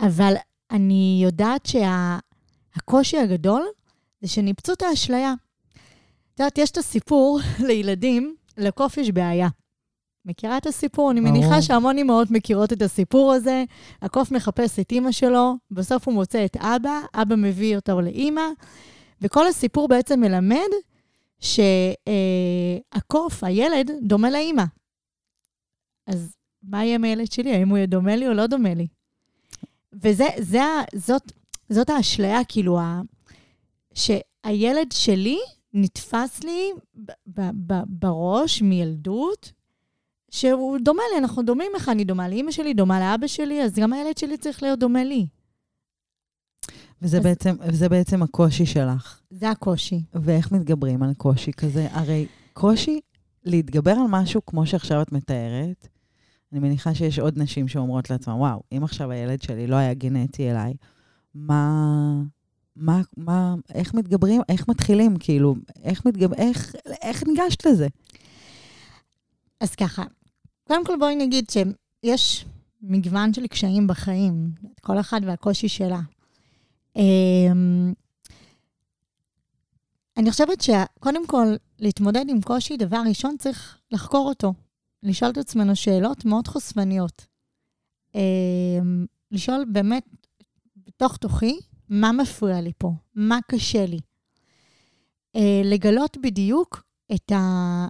אבל 0.00 0.34
אני 0.70 1.20
יודעת 1.22 1.66
שהקושי 1.66 3.18
הגדול 3.18 3.62
זה 4.20 4.28
שניפצו 4.28 4.72
את 4.72 4.82
האשליה. 4.82 5.34
את 6.34 6.40
יודעת, 6.40 6.58
יש 6.58 6.70
את 6.70 6.78
הסיפור 6.78 7.40
לילדים, 7.68 8.34
לקוף 8.58 8.96
יש 8.96 9.10
בעיה. 9.10 9.48
מכירה 10.24 10.56
את 10.56 10.66
הסיפור? 10.66 11.10
אני. 11.10 11.20
מניחה 11.20 11.62
שהמון 11.62 11.98
אמהות 11.98 12.30
מכירות 12.30 12.72
את 12.72 12.82
הסיפור 12.82 13.32
הזה. 13.32 13.64
הקוף 14.02 14.30
מחפש 14.30 14.78
את 14.78 14.92
אימא 14.92 15.12
שלו, 15.12 15.54
בסוף 15.70 16.08
הוא 16.08 16.14
מוצא 16.14 16.44
את 16.44 16.56
אבא, 16.56 17.00
אבא 17.14 17.36
מביא 17.36 17.76
אותו 17.76 18.00
לאימא, 18.00 18.42
וכל 19.22 19.46
הסיפור 19.46 19.88
בעצם 19.88 20.20
מלמד 20.20 20.70
שהקוף, 21.40 23.44
הילד, 23.44 23.90
דומה 24.02 24.30
לאימא. 24.30 24.64
אז 26.06 26.36
מה 26.62 26.84
יהיה 26.84 26.94
עם 26.94 27.04
הילד 27.04 27.32
שלי? 27.32 27.54
האם 27.54 27.68
הוא 27.68 27.76
יהיה 27.76 27.86
דומה 27.86 28.16
לי 28.16 28.28
או 28.28 28.32
לא 28.32 28.46
דומה 28.46 28.74
לי? 28.74 28.86
וזה, 29.92 30.26
זה, 30.38 30.60
זאת, 30.94 31.32
זאת 31.68 31.90
האשליה, 31.90 32.44
כאילו, 32.48 32.80
ה, 32.80 33.00
שהילד 33.94 34.92
שלי 34.92 35.38
נתפס 35.74 36.44
לי 36.44 36.70
ב, 36.94 37.10
ב, 37.26 37.40
ב, 37.66 37.74
בראש 37.86 38.62
מילדות, 38.62 39.52
שהוא 40.30 40.78
דומה 40.78 41.02
לי, 41.12 41.18
אנחנו 41.18 41.42
דומים 41.42 41.72
לך, 41.76 41.88
אני 41.88 42.04
דומה 42.04 42.28
לאימא 42.28 42.50
שלי, 42.50 42.74
דומה 42.74 43.00
לאבא 43.00 43.26
שלי, 43.26 43.62
אז 43.62 43.74
גם 43.74 43.92
הילד 43.92 44.18
שלי 44.18 44.36
צריך 44.36 44.62
להיות 44.62 44.78
דומה 44.78 45.04
לי. 45.04 45.26
וזה, 47.02 47.16
אז- 47.16 47.22
בעצם, 47.22 47.56
וזה 47.60 47.88
בעצם 47.88 48.22
הקושי 48.22 48.66
שלך. 48.66 49.20
זה 49.30 49.50
הקושי. 49.50 50.02
ואיך 50.14 50.52
מתגברים 50.52 51.02
על 51.02 51.14
קושי 51.14 51.52
כזה? 51.52 51.88
הרי 51.90 52.26
קושי 52.52 53.00
להתגבר 53.44 53.90
על 53.90 54.06
משהו 54.08 54.46
כמו 54.46 54.66
שעכשיו 54.66 55.02
את 55.02 55.12
מתארת, 55.12 55.88
אני 56.52 56.60
מניחה 56.60 56.94
שיש 56.94 57.18
עוד 57.18 57.38
נשים 57.38 57.68
שאומרות 57.68 58.10
לעצמן, 58.10 58.34
וואו, 58.34 58.62
אם 58.72 58.84
עכשיו 58.84 59.10
הילד 59.10 59.42
שלי 59.42 59.66
לא 59.66 59.76
היה 59.76 59.94
גנטי 59.94 60.50
אליי, 60.50 60.74
מה... 61.34 62.22
מה, 62.76 63.00
מה, 63.16 63.54
איך 63.74 63.94
מתגברים, 63.94 64.42
איך 64.48 64.68
מתחילים, 64.68 65.16
כאילו, 65.16 65.54
איך 65.82 66.06
מתגבר, 66.06 66.36
איך, 66.36 66.74
איך 67.02 67.24
ניגשת 67.26 67.66
לזה? 67.66 67.88
אז 69.60 69.74
ככה, 69.74 70.04
קודם 70.66 70.86
כל 70.86 70.92
בואי 70.98 71.16
נגיד 71.16 71.50
שיש 71.50 72.46
מגוון 72.82 73.34
של 73.34 73.46
קשיים 73.46 73.86
בחיים, 73.86 74.50
כל 74.80 75.00
אחד 75.00 75.20
והקושי 75.24 75.68
שלה. 75.68 76.00
אמ, 76.96 77.92
אני 80.16 80.30
חושבת 80.30 80.60
שקודם 80.60 81.26
כל, 81.26 81.46
להתמודד 81.78 82.24
עם 82.28 82.40
קושי, 82.40 82.76
דבר 82.76 83.02
ראשון 83.08 83.36
צריך 83.38 83.78
לחקור 83.90 84.28
אותו. 84.28 84.52
לשאול 85.02 85.30
את 85.30 85.38
עצמנו 85.38 85.76
שאלות 85.76 86.24
מאוד 86.24 86.48
חושפניות. 86.48 87.26
אמ, 88.14 89.06
לשאול 89.30 89.64
באמת 89.72 90.04
בתוך 90.76 91.16
תוכי, 91.16 91.58
מה 91.88 92.12
מפריע 92.12 92.60
לי 92.60 92.72
פה? 92.78 92.92
מה 93.14 93.38
קשה 93.50 93.86
לי? 93.86 93.98
אה, 95.36 95.62
לגלות 95.64 96.16
בדיוק 96.22 96.82
את, 97.14 97.32
ה, 97.32 97.86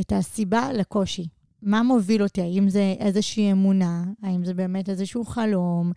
את 0.00 0.12
הסיבה 0.12 0.72
לקושי. 0.72 1.28
מה 1.62 1.82
מוביל 1.82 2.22
אותי? 2.22 2.42
האם 2.42 2.68
זה 2.68 2.94
איזושהי 2.98 3.52
אמונה? 3.52 4.04
האם 4.22 4.44
זה 4.44 4.54
באמת 4.54 4.88
איזשהו 4.88 5.24
חלום? 5.24 5.92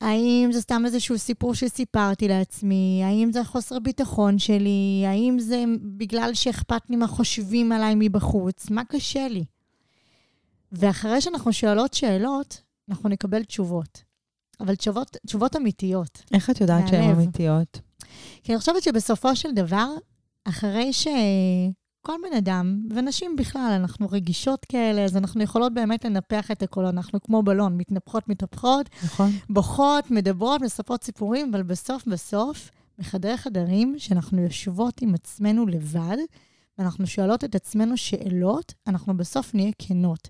האם 0.00 0.48
זה 0.52 0.60
סתם 0.60 0.82
איזשהו 0.86 1.18
סיפור 1.18 1.54
שסיפרתי 1.54 2.28
לעצמי? 2.28 3.02
האם 3.04 3.32
זה 3.32 3.44
חוסר 3.44 3.78
ביטחון 3.78 4.38
שלי? 4.38 5.04
האם 5.06 5.38
זה 5.38 5.64
בגלל 5.96 6.34
שאכפת 6.34 6.90
לי 6.90 6.96
מה 6.96 7.06
חושבים 7.06 7.72
עליי 7.72 7.94
מבחוץ? 7.96 8.70
מה 8.70 8.84
קשה 8.84 9.28
לי? 9.28 9.44
ואחרי 10.72 11.20
שאנחנו 11.20 11.52
שואלות 11.52 11.94
שאלות, 11.94 12.60
אנחנו 12.88 13.08
נקבל 13.08 13.44
תשובות. 13.44 14.02
אבל 14.60 14.74
תשובות, 14.74 15.16
תשובות 15.26 15.56
אמיתיות. 15.56 16.22
איך 16.34 16.50
את 16.50 16.60
יודעת 16.60 16.88
שהן 16.88 17.10
אמיתיות? 17.10 17.80
כי 18.42 18.52
אני 18.52 18.58
חושבת 18.58 18.82
שבסופו 18.82 19.36
של 19.36 19.52
דבר, 19.54 19.88
אחרי 20.44 20.92
שכל 22.02 22.12
בן 22.30 22.36
אדם, 22.36 22.82
ונשים 22.90 23.36
בכלל, 23.36 23.72
אנחנו 23.80 24.08
רגישות 24.10 24.64
כאלה, 24.64 25.04
אז 25.04 25.16
אנחנו 25.16 25.42
יכולות 25.42 25.74
באמת 25.74 26.04
לנפח 26.04 26.50
את 26.50 26.62
הכל. 26.62 26.86
אנחנו 26.86 27.22
כמו 27.22 27.42
בלון, 27.42 27.76
מתנפחות, 27.76 28.28
מתהפכות, 28.28 28.90
נכון. 29.04 29.30
בוכות, 29.50 30.10
מדברות, 30.10 30.60
מספרות 30.60 31.04
סיפורים, 31.04 31.50
אבל 31.50 31.62
בסוף 31.62 32.06
בסוף, 32.06 32.70
בחדרי 32.98 33.36
חדרים, 33.36 33.94
שאנחנו 33.98 34.42
יושבות 34.42 35.02
עם 35.02 35.14
עצמנו 35.14 35.66
לבד, 35.66 36.16
ואנחנו 36.78 37.06
שואלות 37.06 37.44
את 37.44 37.54
עצמנו 37.54 37.96
שאלות, 37.96 38.74
אנחנו 38.86 39.16
בסוף 39.16 39.54
נהיה 39.54 39.72
כנות. 39.78 40.28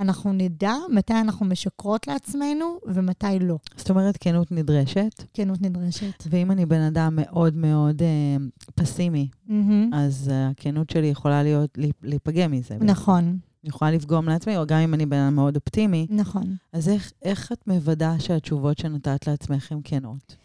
אנחנו 0.00 0.32
נדע 0.32 0.74
מתי 0.90 1.12
אנחנו 1.12 1.46
משקרות 1.46 2.06
לעצמנו 2.06 2.78
ומתי 2.86 3.38
לא. 3.40 3.56
זאת 3.76 3.90
אומרת, 3.90 4.16
כנות 4.20 4.52
נדרשת. 4.52 5.22
כנות 5.34 5.62
נדרשת. 5.62 6.24
ואם 6.30 6.50
אני 6.50 6.66
בן 6.66 6.80
אדם 6.80 7.16
מאוד 7.16 7.56
מאוד 7.56 8.02
אה, 8.02 8.36
פסימי, 8.74 9.28
Mm-hmm. 9.48 9.94
אז 9.94 10.30
הכנות 10.34 10.90
שלי 10.90 11.06
יכולה 11.06 11.42
להיות, 11.42 11.78
להיפגע 12.02 12.48
מזה. 12.48 12.76
נכון, 12.80 13.24
אני 13.24 13.38
יכולה 13.68 13.90
לפגום 13.90 14.28
לעצמי, 14.28 14.56
או 14.56 14.66
גם 14.66 14.78
אם 14.78 14.94
אני 14.94 15.06
בן 15.06 15.16
אדם 15.16 15.34
מאוד 15.34 15.56
אופטימי. 15.56 16.06
נכון. 16.10 16.56
אז 16.72 16.88
איך, 16.88 17.12
איך 17.22 17.52
את 17.52 17.66
מוודאה 17.66 18.20
שהתשובות 18.20 18.78
שנתת 18.78 19.26
לעצמך 19.26 19.72
הן 19.72 19.80
כנות? 19.84 20.36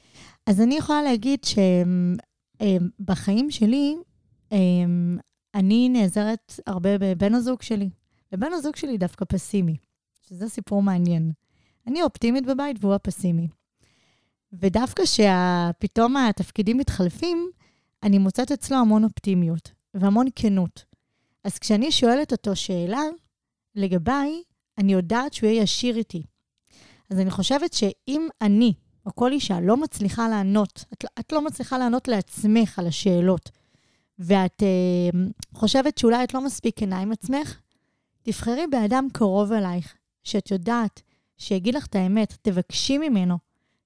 אז 0.47 0.61
אני 0.61 0.77
יכולה 0.77 1.03
להגיד 1.03 1.39
שבחיים 3.01 3.51
שלי, 3.51 3.95
אני 5.55 5.89
נעזרת 5.89 6.59
הרבה 6.67 6.89
בבן 6.97 7.33
הזוג 7.33 7.61
שלי. 7.61 7.89
ובן 8.35 8.53
הזוג 8.53 8.75
שלי 8.75 8.97
דווקא 8.97 9.25
פסימי, 9.25 9.77
שזה 10.29 10.49
סיפור 10.49 10.83
מעניין. 10.83 11.31
אני 11.87 12.01
אופטימית 12.01 12.45
בבית 12.45 12.77
והוא 12.81 12.93
הפסימי. 12.93 13.47
ודווקא 14.53 15.03
שפתאום 15.05 16.17
התפקידים 16.17 16.77
מתחלפים, 16.77 17.49
אני 18.03 18.17
מוצאת 18.17 18.51
אצלו 18.51 18.77
המון 18.77 19.03
אופטימיות 19.03 19.71
והמון 19.93 20.27
כנות. 20.35 20.85
אז 21.43 21.59
כשאני 21.59 21.91
שואלת 21.91 22.31
אותו 22.31 22.55
שאלה 22.55 23.01
לגביי, 23.75 24.43
אני 24.77 24.93
יודעת 24.93 25.33
שהוא 25.33 25.49
יהיה 25.49 25.63
ישיר 25.63 25.97
איתי. 25.97 26.23
אז 27.09 27.19
אני 27.19 27.31
חושבת 27.31 27.73
שאם 27.73 28.27
אני, 28.41 28.73
או 29.05 29.15
כל 29.15 29.31
אישה, 29.31 29.59
לא 29.59 29.77
מצליחה 29.77 30.29
לענות, 30.29 30.85
את, 30.93 31.05
את 31.19 31.31
לא 31.31 31.41
מצליחה 31.41 31.77
לענות 31.77 32.07
לעצמך 32.07 32.79
על 32.79 32.87
השאלות, 32.87 33.49
ואת 34.19 34.63
uh, 34.63 35.17
חושבת 35.53 35.97
שאולי 35.97 36.23
את 36.23 36.33
לא 36.33 36.41
מספיק 36.45 36.79
כנה 36.79 36.99
עם 36.99 37.11
עצמך, 37.11 37.59
תבחרי 38.25 38.67
באדם 38.71 39.07
קרוב 39.13 39.51
אלייך, 39.51 39.93
שאת 40.23 40.51
יודעת, 40.51 41.01
שיגיד 41.37 41.75
לך 41.75 41.85
את 41.85 41.95
האמת, 41.95 42.37
תבקשי 42.41 42.97
ממנו, 42.97 43.37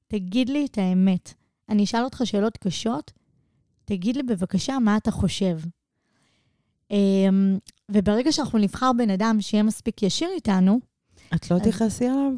תגיד 0.07 0.49
לי 0.49 0.65
את 0.65 0.77
האמת. 0.77 1.33
אני 1.69 1.83
אשאל 1.83 2.03
אותך 2.03 2.21
שאלות 2.25 2.57
קשות, 2.57 3.11
תגיד 3.85 4.15
לי 4.15 4.23
בבקשה 4.23 4.79
מה 4.79 4.97
אתה 4.97 5.11
חושב. 5.11 5.59
אמ, 6.91 7.57
וברגע 7.91 8.31
שאנחנו 8.31 8.59
נבחר 8.59 8.91
בן 8.97 9.09
אדם 9.09 9.37
שיהיה 9.41 9.63
מספיק 9.63 10.03
ישיר 10.03 10.29
איתנו, 10.35 10.79
את 11.35 11.51
לא 11.51 11.55
אז- 11.55 11.61
תכעסי 11.61 12.05
עליו? 12.05 12.31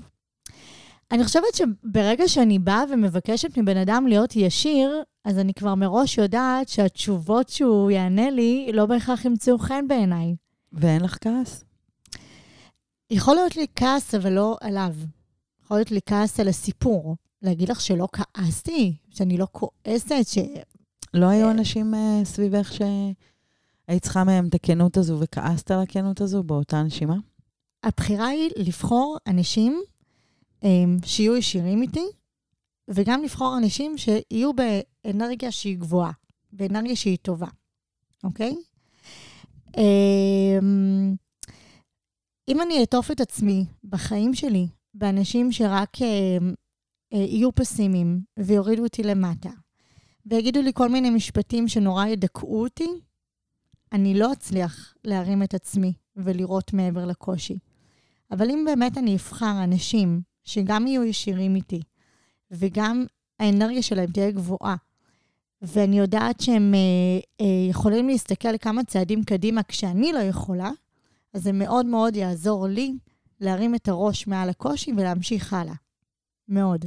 אני 1.11 1.23
חושבת 1.23 1.55
שברגע 1.55 2.27
שאני 2.27 2.59
באה 2.59 2.83
ומבקשת 2.91 3.57
מבן 3.57 3.77
אדם 3.77 4.07
להיות 4.07 4.35
ישיר, 4.35 5.03
אז 5.25 5.39
אני 5.39 5.53
כבר 5.53 5.75
מראש 5.75 6.17
יודעת 6.17 6.69
שהתשובות 6.69 7.49
שהוא 7.49 7.91
יענה 7.91 8.29
לי 8.29 8.69
לא 8.73 8.85
בהכרח 8.85 9.25
ימצאו 9.25 9.57
חן 9.59 9.87
בעיניי. 9.87 10.35
ואין 10.73 11.01
לך 11.03 11.17
כעס? 11.21 11.63
יכול 13.11 13.35
להיות 13.35 13.55
לי 13.55 13.65
כעס, 13.75 14.15
אבל 14.15 14.33
לא 14.33 14.57
עליו. 14.61 14.95
יכול 15.63 15.77
להיות 15.77 15.91
לי 15.91 15.99
כעס 16.05 16.39
על 16.39 16.47
הסיפור. 16.47 17.15
להגיד 17.41 17.69
לך 17.69 17.81
שלא 17.81 18.07
כעסתי, 18.13 18.95
שאני 19.09 19.37
לא 19.37 19.47
כועסת, 19.51 20.27
ש... 20.27 20.37
לא 21.13 21.25
היו 21.25 21.45
אה, 21.45 21.51
אנשים 21.51 21.93
אה, 21.93 22.21
סביבך 22.23 22.73
שהיית 22.73 24.03
צריכה 24.03 24.23
מהם 24.23 24.47
את 24.47 24.55
הכנות 24.55 24.97
הזו 24.97 25.19
וכעסת 25.19 25.71
על 25.71 25.81
הכנות 25.81 26.21
הזו 26.21 26.43
באותה 26.43 26.83
נשימה? 26.83 27.15
הבחירה 27.83 28.27
היא 28.27 28.49
לבחור 28.55 29.17
אנשים 29.27 29.81
um, 30.61 30.65
שיהיו 31.05 31.37
ישירים 31.37 31.81
איתי, 31.81 32.05
וגם 32.87 33.23
לבחור 33.23 33.57
אנשים 33.57 33.95
שיהיו 33.97 34.51
באנרגיה 34.53 35.51
שהיא 35.51 35.77
גבוהה, 35.77 36.11
באנרגיה 36.53 36.95
שהיא 36.95 37.17
טובה, 37.21 37.47
אוקיי? 38.23 38.55
Um, 39.67 39.75
אם 42.51 42.61
אני 42.61 42.79
אעטוף 42.79 43.11
את 43.11 43.21
עצמי 43.21 43.65
בחיים 43.83 44.33
שלי 44.33 44.67
באנשים 44.93 45.51
שרק 45.51 45.95
um, 45.95 46.01
uh, 46.01 47.17
יהיו 47.17 47.55
פסימיים 47.55 48.21
ויורידו 48.39 48.83
אותי 48.83 49.03
למטה, 49.03 49.49
ויגידו 50.25 50.61
לי 50.61 50.71
כל 50.73 50.89
מיני 50.89 51.09
משפטים 51.09 51.67
שנורא 51.67 52.05
ידכאו 52.05 52.63
אותי, 52.63 52.87
אני 53.91 54.19
לא 54.19 54.33
אצליח 54.33 54.93
להרים 55.03 55.43
את 55.43 55.53
עצמי 55.53 55.93
ולראות 56.15 56.73
מעבר 56.73 57.05
לקושי. 57.05 57.59
אבל 58.31 58.49
אם 58.49 58.65
באמת 58.65 58.97
אני 58.97 59.15
אבחר 59.15 59.63
אנשים 59.63 60.21
שגם 60.43 60.87
יהיו 60.87 61.03
ישירים 61.03 61.55
איתי, 61.55 61.81
וגם 62.51 63.05
האנרגיה 63.39 63.81
שלהם 63.81 64.11
תהיה 64.11 64.31
גבוהה, 64.31 64.75
ואני 65.61 65.99
יודעת 65.99 66.39
שהם 66.39 66.73
אה, 66.73 67.19
אה, 67.45 67.69
יכולים 67.69 68.07
להסתכל 68.07 68.57
כמה 68.57 68.83
צעדים 68.83 69.23
קדימה 69.23 69.63
כשאני 69.63 70.13
לא 70.13 70.19
יכולה, 70.19 70.71
אז 71.33 71.43
זה 71.43 71.51
מאוד 71.51 71.85
מאוד 71.85 72.15
יעזור 72.15 72.67
לי 72.67 72.97
להרים 73.39 73.75
את 73.75 73.87
הראש 73.87 74.27
מעל 74.27 74.49
הקושי 74.49 74.91
ולהמשיך 74.97 75.53
הלאה. 75.53 75.73
מאוד. 76.47 76.85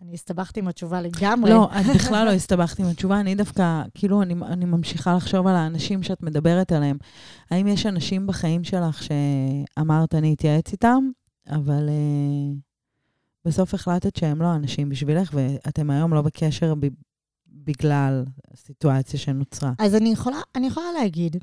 אני 0.00 0.14
הסתבכתי 0.14 0.60
עם 0.60 0.68
התשובה 0.68 1.00
לגמרי. 1.00 1.50
לא, 1.50 1.70
את 1.80 1.96
בכלל 1.96 2.26
לא 2.26 2.30
הסתבכת 2.30 2.78
עם 2.78 2.86
התשובה. 2.86 3.20
אני 3.20 3.34
דווקא, 3.34 3.82
כאילו, 3.94 4.22
אני, 4.22 4.34
אני 4.46 4.64
ממשיכה 4.64 5.14
לחשוב 5.16 5.46
על 5.46 5.56
האנשים 5.56 6.02
שאת 6.02 6.22
מדברת 6.22 6.72
עליהם. 6.72 6.96
האם 7.50 7.66
יש 7.66 7.86
אנשים 7.86 8.26
בחיים 8.26 8.64
שלך 8.64 9.02
שאמרת, 9.02 10.14
אני 10.14 10.34
אתייעץ 10.34 10.72
איתם, 10.72 11.08
אבל 11.48 11.88
uh, 11.88 12.56
בסוף 13.44 13.74
החלטת 13.74 14.16
שהם 14.16 14.42
לא 14.42 14.54
אנשים 14.54 14.88
בשבילך, 14.88 15.30
ואתם 15.34 15.90
היום 15.90 16.14
לא 16.14 16.22
בקשר 16.22 16.74
ב, 16.74 16.86
בגלל 17.46 18.24
הסיטואציה 18.52 19.20
שנוצרה? 19.20 19.72
אז 19.78 19.94
אני 19.94 20.12
יכולה, 20.12 20.38
אני 20.54 20.66
יכולה 20.66 20.86
להגיד 20.98 21.36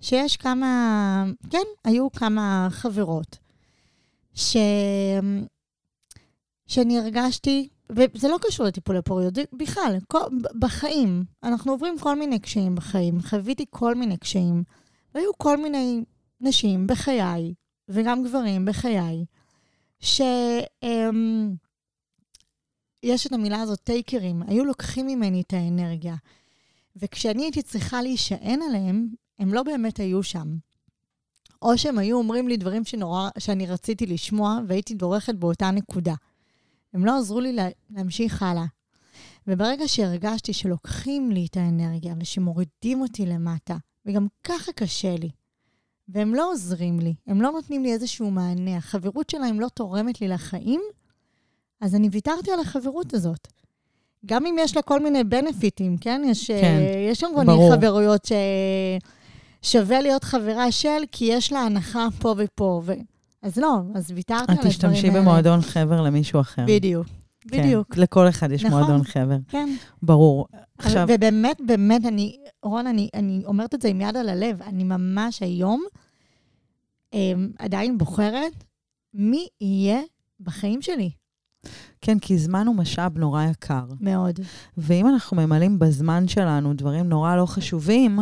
שיש 0.00 0.36
כמה, 0.36 1.24
כן, 1.50 1.64
היו 1.84 2.12
כמה 2.12 2.68
חברות 2.70 3.38
ש... 4.34 4.56
שאני 6.66 6.98
הרגשתי, 6.98 7.68
וזה 7.90 8.28
לא 8.28 8.38
קשור 8.42 8.66
לטיפולי 8.66 9.02
פוריות, 9.02 9.34
בכלל, 9.52 9.96
כל, 10.08 10.18
בחיים, 10.58 11.24
אנחנו 11.42 11.72
עוברים 11.72 11.98
כל 11.98 12.18
מיני 12.18 12.38
קשיים 12.38 12.74
בחיים, 12.74 13.20
חוויתי 13.20 13.64
כל 13.70 13.94
מיני 13.94 14.16
קשיים, 14.16 14.62
והיו 15.14 15.30
כל 15.38 15.56
מיני 15.56 16.04
נשים 16.40 16.86
בחיי, 16.86 17.54
וגם 17.88 18.24
גברים 18.24 18.64
בחיי, 18.64 19.24
ש... 20.00 20.20
אמ, 20.82 21.54
יש 23.02 23.26
את 23.26 23.32
המילה 23.32 23.60
הזאת, 23.60 23.80
טייקרים, 23.80 24.42
היו 24.46 24.64
לוקחים 24.64 25.06
ממני 25.06 25.40
את 25.40 25.52
האנרגיה. 25.52 26.14
וכשאני 26.96 27.42
הייתי 27.42 27.62
צריכה 27.62 28.02
להישען 28.02 28.62
עליהם, 28.62 29.08
הם 29.38 29.54
לא 29.54 29.62
באמת 29.62 30.00
היו 30.00 30.22
שם. 30.22 30.56
או 31.62 31.78
שהם 31.78 31.98
היו 31.98 32.18
אומרים 32.18 32.48
לי 32.48 32.56
דברים 32.56 32.84
שנורא, 32.84 33.28
שאני 33.38 33.66
רציתי 33.66 34.06
לשמוע, 34.06 34.58
והייתי 34.68 34.94
דורכת 34.94 35.34
באותה 35.34 35.70
נקודה. 35.70 36.14
הם 36.94 37.04
לא 37.04 37.18
עזרו 37.18 37.40
לי 37.40 37.52
לה, 37.52 37.68
להמשיך 37.90 38.42
הלאה. 38.42 38.64
וברגע 39.46 39.88
שהרגשתי 39.88 40.52
שלוקחים 40.52 41.30
לי 41.30 41.46
את 41.50 41.56
האנרגיה 41.56 42.14
ושמורידים 42.20 43.00
אותי 43.00 43.26
למטה, 43.26 43.76
וגם 44.06 44.26
ככה 44.44 44.72
קשה 44.72 45.16
לי, 45.16 45.30
והם 46.08 46.34
לא 46.34 46.52
עוזרים 46.52 47.00
לי, 47.00 47.14
הם 47.26 47.42
לא 47.42 47.50
נותנים 47.50 47.82
לי 47.82 47.92
איזשהו 47.92 48.30
מענה, 48.30 48.76
החברות 48.76 49.30
שלהם 49.30 49.60
לא 49.60 49.68
תורמת 49.68 50.20
לי 50.20 50.28
לחיים, 50.28 50.80
אז 51.80 51.94
אני 51.94 52.08
ויתרתי 52.12 52.52
על 52.52 52.60
החברות 52.60 53.14
הזאת. 53.14 53.48
גם 54.26 54.46
אם 54.46 54.56
יש 54.58 54.76
לה 54.76 54.82
כל 54.82 55.00
מיני 55.02 55.24
בנפיטים, 55.24 55.96
כן? 55.96 56.22
יש, 56.26 56.50
כן, 56.50 56.78
אה, 56.80 57.06
יש 57.10 57.20
שם 57.20 57.26
ברור. 57.46 57.74
חברויות 57.74 58.24
ששווה 59.66 60.00
להיות 60.00 60.24
חברה 60.24 60.72
של, 60.72 61.02
כי 61.12 61.24
יש 61.24 61.52
לה 61.52 61.60
הנחה 61.60 62.06
פה 62.18 62.34
ופה. 62.38 62.82
ו... 62.84 62.92
אז 63.42 63.56
לא, 63.56 63.80
אז 63.94 64.10
ויתרתי 64.10 64.34
על 64.34 64.44
את 64.44 64.50
הדברים 64.50 64.60
האלה. 64.64 64.70
תשתמשי 64.70 65.10
במועדון 65.10 65.60
חבר 65.60 66.00
למישהו 66.00 66.40
אחר. 66.40 66.64
בדיוק, 66.66 67.06
כן, 67.48 67.62
בדיוק, 67.62 67.96
לכל 67.96 68.28
אחד 68.28 68.52
יש 68.52 68.64
נכון. 68.64 68.78
מועדון 68.78 69.04
חבר. 69.04 69.36
כן. 69.48 69.68
ברור. 70.02 70.46
עכשיו, 70.78 71.06
ובאמת, 71.10 71.60
באמת, 71.66 72.04
אני, 72.04 72.36
רון, 72.62 72.86
אני, 72.86 73.08
אני 73.14 73.42
אומרת 73.46 73.74
את 73.74 73.82
זה 73.82 73.88
עם 73.88 74.00
יד 74.00 74.16
על 74.16 74.28
הלב, 74.28 74.62
אני 74.62 74.84
ממש 74.84 75.42
היום 75.42 75.84
אמ, 77.12 77.48
עדיין 77.58 77.98
בוחרת 77.98 78.64
מי 79.14 79.46
יהיה 79.60 80.00
בחיים 80.40 80.82
שלי. 80.82 81.10
כן, 82.00 82.18
כי 82.18 82.38
זמן 82.38 82.66
הוא 82.66 82.76
משאב 82.76 83.18
נורא 83.18 83.42
יקר. 83.42 83.84
מאוד. 84.00 84.40
ואם 84.78 85.08
אנחנו 85.08 85.36
ממלאים 85.36 85.78
בזמן 85.78 86.28
שלנו 86.28 86.74
דברים 86.74 87.08
נורא 87.08 87.36
לא 87.36 87.46
חשובים, 87.46 88.18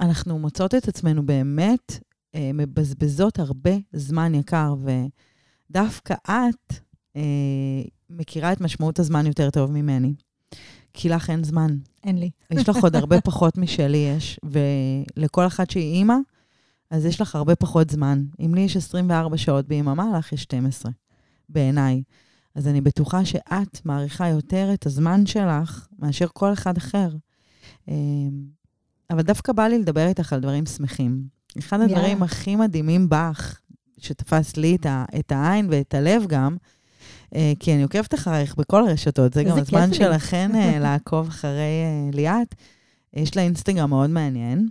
אנחנו 0.00 0.38
מוצאות 0.38 0.74
את 0.74 0.88
עצמנו 0.88 1.26
באמת 1.26 1.98
אה, 2.34 2.50
מבזבזות 2.54 3.38
הרבה 3.38 3.70
זמן 3.92 4.34
יקר, 4.34 4.74
ודווקא 5.70 6.14
את 6.24 6.74
אה, 7.16 7.82
מכירה 8.10 8.52
את 8.52 8.60
משמעות 8.60 8.98
הזמן 8.98 9.26
יותר 9.26 9.50
טוב 9.50 9.70
ממני. 9.70 10.14
כי 10.94 11.08
לך 11.08 11.30
אין 11.30 11.44
זמן. 11.44 11.76
אין 12.04 12.18
לי. 12.18 12.30
יש 12.50 12.68
לך 12.68 12.76
עוד 12.76 12.96
הרבה 12.96 13.20
פחות 13.20 13.58
משלי 13.58 13.98
יש, 14.16 14.40
ולכל 14.42 15.46
אחת 15.46 15.70
שהיא 15.70 15.94
אימא, 15.94 16.16
אז 16.90 17.06
יש 17.06 17.20
לך 17.20 17.34
הרבה 17.34 17.56
פחות 17.56 17.90
זמן. 17.90 18.24
אם 18.40 18.54
לי 18.54 18.60
יש 18.60 18.76
24 18.76 19.36
שעות 19.36 19.66
ביממה, 19.66 20.18
לך 20.18 20.32
יש 20.32 20.42
12, 20.42 20.92
בעיניי. 21.48 22.02
אז 22.54 22.68
אני 22.68 22.80
בטוחה 22.80 23.24
שאת 23.24 23.84
מעריכה 23.84 24.28
יותר 24.28 24.70
את 24.74 24.86
הזמן 24.86 25.26
שלך 25.26 25.88
מאשר 25.98 26.26
כל 26.32 26.52
אחד 26.52 26.76
אחר. 26.76 27.08
אבל 29.10 29.22
דווקא 29.22 29.52
בא 29.52 29.66
לי 29.66 29.78
לדבר 29.78 30.06
איתך 30.06 30.32
על 30.32 30.40
דברים 30.40 30.66
שמחים. 30.66 31.24
אחד 31.58 31.80
הדברים 31.80 32.04
יאללה. 32.04 32.24
הכי 32.24 32.56
מדהימים 32.56 33.08
בך, 33.08 33.60
שתפס 33.98 34.56
לי 34.56 34.76
את, 34.76 34.86
ה, 34.86 35.04
את 35.18 35.32
העין 35.32 35.66
ואת 35.70 35.94
הלב 35.94 36.26
גם, 36.26 36.56
אה, 37.34 37.52
כי 37.60 37.74
אני 37.74 37.82
עוקבת 37.82 38.14
אחרייך 38.14 38.54
בכל 38.54 38.88
הרשתות, 38.88 39.32
זה 39.32 39.44
גם 39.44 39.58
הזמן. 39.58 39.92
שלכן 39.92 40.50
אה, 40.54 40.78
לעקוב 40.84 41.28
אחרי 41.28 41.50
אה, 41.84 42.10
ליאת. 42.12 42.54
יש 43.14 43.36
לה 43.36 43.42
אינסטגרם 43.42 43.90
מאוד 43.90 44.10
מעניין. 44.10 44.68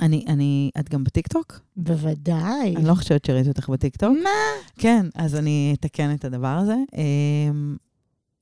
אני, 0.00 0.24
אני, 0.28 0.70
את 0.80 0.88
גם 0.88 1.04
בטיקטוק? 1.04 1.60
בוודאי. 1.76 2.76
אני 2.76 2.84
לא 2.84 2.94
חושבת 2.94 3.24
שראיתי 3.24 3.48
אותך 3.48 3.68
בטיקטוק. 3.68 4.16
מה? 4.22 4.30
כן, 4.78 5.06
אז 5.14 5.34
אני 5.34 5.76
אתקן 5.80 6.14
את 6.14 6.24
הדבר 6.24 6.56
הזה. 6.58 6.76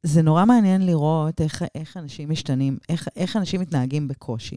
זה 0.03 0.23
נורא 0.23 0.45
מעניין 0.45 0.87
לראות 0.87 1.41
איך, 1.41 1.65
איך 1.75 1.97
אנשים 1.97 2.31
משתנים, 2.31 2.79
איך, 2.89 3.09
איך 3.17 3.37
אנשים 3.37 3.61
מתנהגים 3.61 4.09
בקושי. 4.09 4.57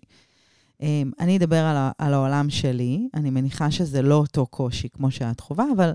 אמ, 0.82 1.12
אני 1.20 1.38
אדבר 1.38 1.64
על, 1.66 1.92
על 1.98 2.14
העולם 2.14 2.50
שלי, 2.50 3.08
אני 3.14 3.30
מניחה 3.30 3.72
שזה 3.72 4.02
לא 4.02 4.16
אותו 4.16 4.46
קושי 4.46 4.90
כמו 4.90 5.12
שאת 5.12 5.40
חווה, 5.40 5.66
אבל 5.76 5.92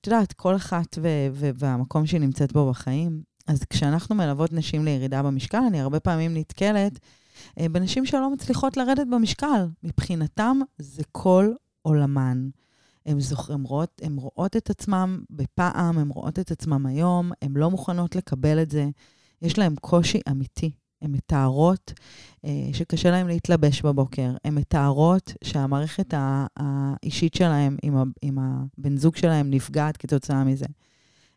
את 0.00 0.06
יודעת, 0.06 0.32
כל 0.32 0.56
אחת 0.56 0.98
ו- 1.02 1.28
ו- 1.32 1.50
והמקום 1.54 2.06
שהיא 2.06 2.20
נמצאת 2.20 2.52
בו 2.52 2.70
בחיים. 2.70 3.22
אז 3.46 3.64
כשאנחנו 3.70 4.14
מלוות 4.14 4.52
נשים 4.52 4.84
לירידה 4.84 5.22
במשקל, 5.22 5.58
אני 5.68 5.80
הרבה 5.80 6.00
פעמים 6.00 6.36
נתקלת 6.36 6.98
אה, 7.60 7.68
בנשים 7.68 8.06
שלא 8.06 8.32
מצליחות 8.32 8.76
לרדת 8.76 9.06
במשקל. 9.10 9.66
מבחינתם 9.82 10.58
זה 10.78 11.02
כל 11.12 11.52
עולמן. 11.82 12.48
הן 13.48 13.62
רואות, 13.62 14.00
הן 14.04 14.16
רואות 14.16 14.56
את 14.56 14.70
עצמן 14.70 15.18
בפעם, 15.30 15.98
הן 15.98 16.08
רואות 16.08 16.38
את 16.38 16.50
עצמן 16.50 16.86
היום, 16.86 17.32
הן 17.42 17.52
לא 17.56 17.70
מוכנות 17.70 18.16
לקבל 18.16 18.62
את 18.62 18.70
זה. 18.70 18.88
יש 19.42 19.58
להן 19.58 19.74
קושי 19.80 20.20
אמיתי. 20.30 20.70
הן 21.02 21.12
מתארות 21.12 21.92
אה, 22.44 22.68
שקשה 22.72 23.10
להן 23.10 23.26
להתלבש 23.26 23.82
בבוקר. 23.82 24.30
הן 24.44 24.54
מתארות 24.54 25.32
שהמערכת 25.44 26.14
האישית 26.56 27.34
שלהן 27.34 27.76
עם, 27.82 28.12
עם 28.22 28.38
הבן 28.38 28.96
זוג 28.96 29.16
שלהן 29.16 29.50
נפגעת 29.50 29.96
כתוצאה 29.96 30.44
מזה. 30.44 30.66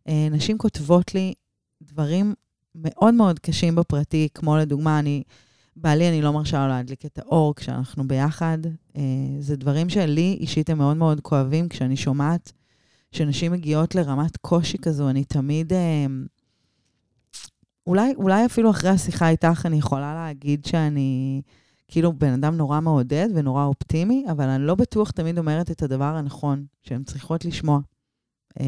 אה, 0.07 0.27
נשים 0.31 0.57
כותבות 0.57 1.15
לי 1.15 1.33
דברים 1.81 2.33
מאוד 2.75 3.13
מאוד 3.13 3.39
קשים 3.39 3.75
בפרטי, 3.75 4.27
כמו 4.33 4.57
לדוגמה, 4.57 4.99
אני, 4.99 5.23
בעלי, 5.75 6.09
אני 6.09 6.21
לא 6.21 6.33
מרשה 6.33 6.61
לו 6.61 6.67
להדליק 6.67 7.05
את 7.05 7.19
האור 7.19 7.55
כשאנחנו 7.55 8.07
ביחד. 8.07 8.57
אה, 8.97 9.01
זה 9.39 9.55
דברים 9.55 9.89
שלי 9.89 10.37
אישית 10.39 10.69
הם 10.69 10.77
מאוד 10.77 10.97
מאוד 10.97 11.21
כואבים. 11.21 11.69
כשאני 11.69 11.95
שומעת 11.95 12.51
שנשים 13.11 13.51
מגיעות 13.51 13.95
לרמת 13.95 14.37
קושי 14.37 14.77
כזו, 14.77 15.09
אני 15.09 15.23
תמיד... 15.23 15.73
אה, 15.73 16.05
אולי, 17.87 18.13
אולי 18.15 18.45
אפילו 18.45 18.69
אחרי 18.71 18.89
השיחה 18.89 19.29
איתך 19.29 19.65
אני 19.65 19.77
יכולה 19.77 20.13
להגיד 20.15 20.65
שאני 20.65 21.41
כאילו 21.87 22.13
בן 22.13 22.33
אדם 22.33 22.57
נורא 22.57 22.79
מעודד 22.79 23.27
ונורא 23.35 23.65
אופטימי, 23.65 24.25
אבל 24.31 24.49
אני 24.49 24.63
לא 24.63 24.75
בטוח 24.75 25.11
תמיד 25.11 25.37
אומרת 25.37 25.71
את 25.71 25.83
הדבר 25.83 26.15
הנכון 26.15 26.65
שהן 26.83 27.03
צריכות 27.03 27.45
לשמוע. 27.45 27.79
אה, 28.59 28.65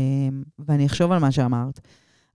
ואני 0.60 0.86
אחשוב 0.86 1.12
על 1.12 1.20
מה 1.20 1.32
שאמרת. 1.32 1.80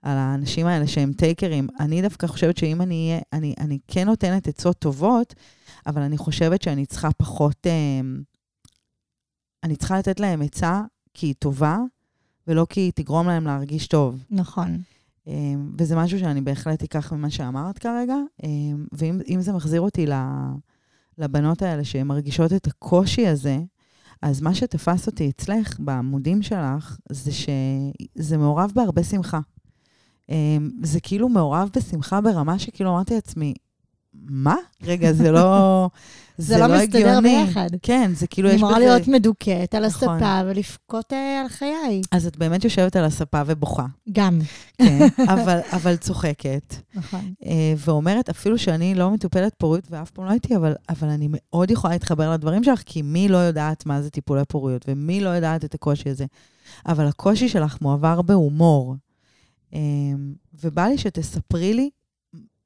על 0.02 0.16
האנשים 0.16 0.66
האלה 0.66 0.86
שהם 0.86 1.12
טייקרים. 1.12 1.68
אני 1.80 2.02
דווקא 2.02 2.26
חושבת 2.26 2.56
שאם 2.56 2.82
אני 2.82 3.08
אהיה, 3.10 3.20
אני, 3.32 3.54
אני 3.58 3.78
כן 3.88 4.06
נותנת 4.06 4.48
עצות 4.48 4.78
טובות, 4.78 5.34
אבל 5.86 6.02
אני 6.02 6.18
חושבת 6.18 6.62
שאני 6.62 6.86
צריכה 6.86 7.12
פחות, 7.12 7.66
אה, 7.66 8.00
אני 9.64 9.76
צריכה 9.76 9.98
לתת 9.98 10.20
להם 10.20 10.42
עצה 10.42 10.82
כי 11.14 11.26
היא 11.26 11.34
טובה, 11.38 11.78
ולא 12.46 12.66
כי 12.70 12.80
היא 12.80 12.92
תגרום 12.94 13.26
להם 13.26 13.44
להרגיש 13.44 13.86
טוב. 13.86 14.24
נכון. 14.30 14.78
אה, 15.28 15.54
וזה 15.78 15.96
משהו 15.96 16.18
שאני 16.18 16.40
בהחלט 16.40 16.82
אקח 16.82 17.12
ממה 17.12 17.30
שאמרת 17.30 17.78
כרגע, 17.78 18.16
אה, 18.44 18.48
ואם 18.92 19.20
אם 19.28 19.40
זה 19.40 19.52
מחזיר 19.52 19.80
אותי 19.80 20.06
לבנות 21.18 21.62
האלה 21.62 21.84
שהן 21.84 22.06
מרגישות 22.06 22.52
את 22.52 22.66
הקושי 22.66 23.26
הזה, 23.26 23.58
אז 24.22 24.40
מה 24.40 24.54
שתפס 24.54 25.06
אותי 25.06 25.30
אצלך, 25.30 25.80
בעמודים 25.80 26.42
שלך, 26.42 26.98
זה 27.12 27.30
שזה 27.32 28.36
מעורב 28.36 28.72
בהרבה 28.74 29.04
שמחה. 29.04 29.40
אמ, 30.28 30.70
זה 30.82 31.00
כאילו 31.00 31.28
מעורב 31.28 31.68
בשמחה 31.76 32.20
ברמה 32.20 32.58
שכאילו 32.58 32.90
אמרתי 32.90 33.14
לעצמי, 33.14 33.54
מה? 34.14 34.56
רגע, 34.82 35.12
זה 35.12 35.30
לא... 35.32 35.90
זה 36.38 36.58
לא 36.58 36.68
מסתדר 36.68 37.08
הגיוני. 37.08 37.44
ביחד. 37.46 37.68
כן, 37.82 38.10
זה 38.14 38.26
כאילו 38.26 38.48
אני 38.48 38.56
יש 38.56 38.62
אמורה 38.62 38.76
בזה... 38.76 38.86
להיות 38.86 39.08
מדוכאת 39.08 39.74
על 39.74 39.86
נכון. 39.86 40.08
הספה 40.08 40.40
ולבכות 40.46 41.12
אה, 41.12 41.40
על 41.40 41.48
חיי. 41.48 42.02
אז 42.12 42.26
את 42.26 42.36
באמת 42.36 42.64
יושבת 42.64 42.96
על 42.96 43.04
הספה 43.04 43.42
ובוכה, 43.46 43.86
גם. 44.12 44.38
כן, 44.78 44.98
אבל, 45.28 45.58
אבל 45.76 45.96
צוחקת. 45.96 46.74
נכון. 46.94 47.32
אה, 47.46 47.74
ואומרת, 47.76 48.28
אפילו 48.28 48.58
שאני 48.58 48.94
לא 48.94 49.10
מטופלת 49.10 49.54
פוריות 49.58 49.84
ואף 49.90 50.10
פעם 50.10 50.24
לא 50.24 50.30
הייתי, 50.30 50.56
אבל, 50.56 50.74
אבל 50.88 51.08
אני 51.08 51.28
מאוד 51.30 51.70
יכולה 51.70 51.92
להתחבר 51.92 52.32
לדברים 52.32 52.64
שלך, 52.64 52.82
כי 52.86 53.02
מי 53.02 53.28
לא 53.28 53.38
יודעת 53.38 53.86
מה 53.86 54.02
זה 54.02 54.10
טיפולי 54.10 54.42
פוריות, 54.48 54.84
ומי 54.88 55.20
לא 55.20 55.28
יודעת 55.28 55.64
את 55.64 55.74
הקושי 55.74 56.10
הזה. 56.10 56.26
אבל 56.86 57.06
הקושי 57.06 57.48
שלך 57.48 57.78
מועבר 57.82 58.22
בהומור. 58.22 58.96
אה, 59.74 59.78
ובא 60.54 60.86
לי 60.86 60.98
שתספרי 60.98 61.74
לי 61.74 61.90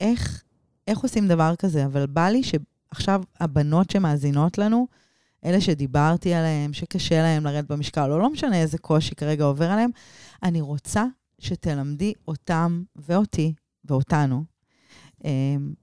איך, 0.01 0.43
איך 0.89 0.99
עושים 0.99 1.29
דבר 1.29 1.55
כזה, 1.57 1.85
אבל 1.85 2.07
בא 2.07 2.29
לי 2.29 2.43
שעכשיו 2.43 3.23
הבנות 3.41 3.91
שמאזינות 3.91 4.59
לנו, 4.59 4.87
אלה 5.45 5.61
שדיברתי 5.61 6.35
עליהן, 6.35 6.73
שקשה 6.73 7.23
להן 7.23 7.43
לרדת 7.43 7.71
במשקל, 7.71 8.11
או 8.13 8.19
לא 8.19 8.31
משנה 8.31 8.61
איזה 8.61 8.79
קושי 8.79 9.15
כרגע 9.15 9.45
עובר 9.45 9.71
עליהן, 9.71 9.91
אני 10.43 10.61
רוצה 10.61 11.05
שתלמדי 11.39 12.13
אותם 12.29 12.83
ואותי 12.97 13.55
ואותנו, 13.85 14.45
אמ, 15.25 15.75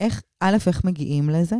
איך, 0.00 0.22
א', 0.40 0.56
איך 0.66 0.84
מגיעים 0.84 1.30
לזה, 1.30 1.56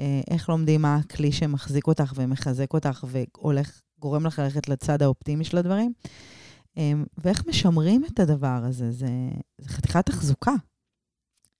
אה, 0.00 0.20
איך 0.30 0.48
לומדים 0.48 0.82
מה 0.82 0.96
הכלי 0.96 1.32
שמחזיק 1.32 1.86
אותך 1.86 2.12
ומחזק 2.16 2.72
אותך 2.72 3.04
והולך, 3.08 3.80
גורם 3.98 4.26
לך 4.26 4.38
ללכת 4.38 4.68
לצד 4.68 5.02
האופטימי 5.02 5.44
של 5.44 5.58
הדברים, 5.58 5.92
אמ, 6.06 6.10
ואיך 7.18 7.46
משמרים 7.46 8.04
את 8.04 8.20
הדבר 8.20 8.60
הזה, 8.64 8.92
זה, 8.92 9.08
זה 9.58 9.68
חתיכת 9.68 10.06
תחזוקה. 10.06 10.52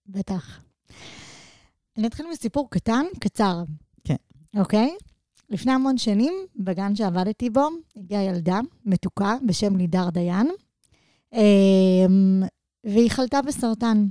בטח. 0.07 0.59
אני 1.97 2.07
אתחיל 2.07 2.25
מסיפור 2.31 2.69
קטן, 2.69 3.05
קצר. 3.19 3.63
כן. 4.03 4.15
אוקיי? 4.57 4.95
לפני 5.49 5.71
המון 5.71 5.97
שנים, 5.97 6.33
בגן 6.55 6.95
שעבדתי 6.95 7.49
בו, 7.49 7.67
הגיעה 7.95 8.23
ילדה 8.23 8.59
מתוקה 8.85 9.35
בשם 9.45 9.75
לידר 9.75 10.09
דיין, 10.09 10.51
אמ, 11.33 12.43
והיא 12.83 13.11
חלתה 13.11 13.41
בסרטן. 13.41 14.07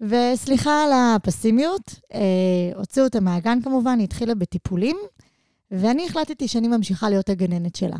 וסליחה 0.00 0.84
על 0.84 0.90
הפסימיות, 0.92 2.00
אה, 2.14 2.20
הוציאו 2.74 3.04
אותה 3.04 3.20
מהגן 3.20 3.62
כמובן, 3.62 3.98
היא 3.98 4.04
התחילה 4.04 4.34
בטיפולים, 4.34 4.96
ואני 5.70 6.06
החלטתי 6.06 6.48
שאני 6.48 6.68
ממשיכה 6.68 7.10
להיות 7.10 7.28
הגננת 7.28 7.76
שלה. 7.76 7.96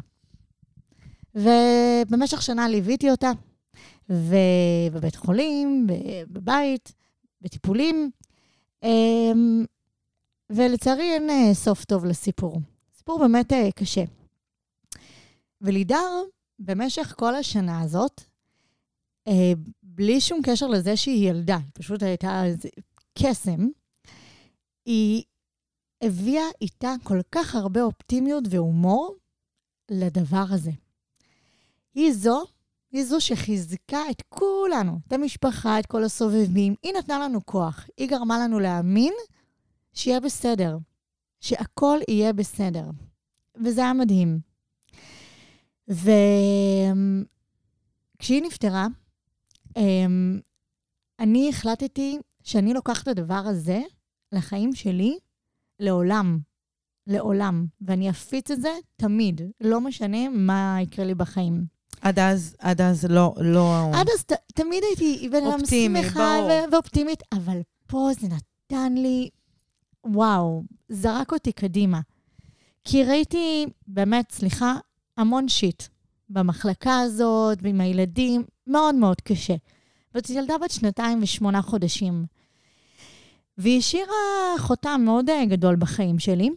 ובמשך 1.38 2.42
שנה 2.42 2.68
ליוויתי 2.68 3.10
אותה, 3.10 3.30
ובבית 4.08 5.16
חולים, 5.16 5.86
בבית, 6.28 6.92
בטיפולים, 7.40 8.10
אמ, 8.82 9.64
ולצערי 10.50 11.12
אין 11.14 11.30
אה, 11.30 11.54
סוף 11.54 11.84
טוב 11.84 12.04
לסיפור. 12.04 12.60
סיפור 12.96 13.18
באמת 13.18 13.52
אה, 13.52 13.68
קשה. 13.72 14.04
ולידר, 15.60 16.22
במשך 16.58 17.14
כל 17.18 17.34
השנה 17.34 17.80
הזאת, 17.80 18.20
אה, 19.28 19.52
בלי 19.82 20.20
שום 20.20 20.40
קשר 20.42 20.66
לזה 20.66 20.96
שהיא 20.96 21.30
ילדה, 21.30 21.56
היא 21.56 21.70
פשוט 21.74 22.02
הייתה 22.02 22.44
איזה 22.44 22.68
קסם, 23.18 23.68
היא 24.86 25.22
הביאה 26.02 26.44
איתה 26.60 26.94
כל 27.02 27.20
כך 27.32 27.54
הרבה 27.54 27.82
אופטימיות 27.82 28.44
והומור 28.50 29.16
לדבר 29.90 30.44
הזה. 30.50 30.70
היא 31.98 32.12
זו, 32.12 32.44
היא 32.92 33.04
זו 33.04 33.20
שחיזקה 33.20 33.98
את 34.10 34.22
כולנו, 34.28 34.98
את 35.08 35.12
המשפחה, 35.12 35.78
את 35.78 35.86
כל 35.86 36.04
הסובבים. 36.04 36.74
היא 36.82 36.92
נתנה 36.98 37.18
לנו 37.18 37.46
כוח, 37.46 37.86
היא 37.96 38.08
גרמה 38.08 38.38
לנו 38.38 38.58
להאמין 38.58 39.12
שיהיה 39.92 40.20
בסדר, 40.20 40.78
שהכל 41.40 41.98
יהיה 42.08 42.32
בסדר. 42.32 42.90
וזה 43.64 43.80
היה 43.80 43.92
מדהים. 43.92 44.40
וכשהיא 45.88 46.02
נפטרה, 48.42 48.86
אמ, 49.76 50.40
אני 51.18 51.48
החלטתי 51.48 52.18
שאני 52.42 52.74
לוקחת 52.74 53.02
את 53.02 53.08
הדבר 53.08 53.42
הזה 53.46 53.80
לחיים 54.32 54.74
שלי 54.74 55.18
לעולם. 55.80 56.38
לעולם. 57.06 57.66
ואני 57.80 58.10
אפיץ 58.10 58.50
את 58.50 58.60
זה 58.60 58.72
תמיד, 58.96 59.40
לא 59.60 59.80
משנה 59.80 60.28
מה 60.28 60.78
יקרה 60.82 61.04
לי 61.04 61.14
בחיים. 61.14 61.77
עד 62.00 62.18
אז, 62.18 62.56
עד 62.58 62.80
אז 62.80 63.04
לא, 63.04 63.34
לא... 63.40 63.90
עד 63.94 64.06
אז 64.14 64.24
ת, 64.24 64.32
תמיד 64.54 64.82
הייתי 64.84 65.28
בן 65.28 65.46
אדם 65.46 65.66
שמחה. 65.66 66.38
ו- 66.48 66.72
ואופטימית, 66.72 67.22
אבל 67.32 67.60
פה 67.86 68.10
זה 68.20 68.26
נתן 68.28 68.94
לי, 68.94 69.28
וואו, 70.04 70.62
זרק 70.88 71.32
אותי 71.32 71.52
קדימה. 71.52 72.00
כי 72.84 73.04
ראיתי, 73.04 73.66
באמת, 73.86 74.30
סליחה, 74.30 74.76
המון 75.16 75.48
שיט 75.48 75.82
במחלקה 76.30 76.98
הזאת 77.00 77.58
ועם 77.62 77.80
הילדים, 77.80 78.44
מאוד 78.66 78.94
מאוד 78.94 79.20
קשה. 79.20 79.54
זאת 80.14 80.30
ילדה 80.30 80.58
בת 80.58 80.70
שנתיים 80.70 81.22
ושמונה 81.22 81.62
חודשים. 81.62 82.24
והיא 83.58 83.78
השאירה 83.78 84.14
חותם 84.58 85.00
מאוד 85.04 85.30
אה, 85.30 85.44
גדול 85.44 85.76
בחיים 85.76 86.18
שלי. 86.18 86.50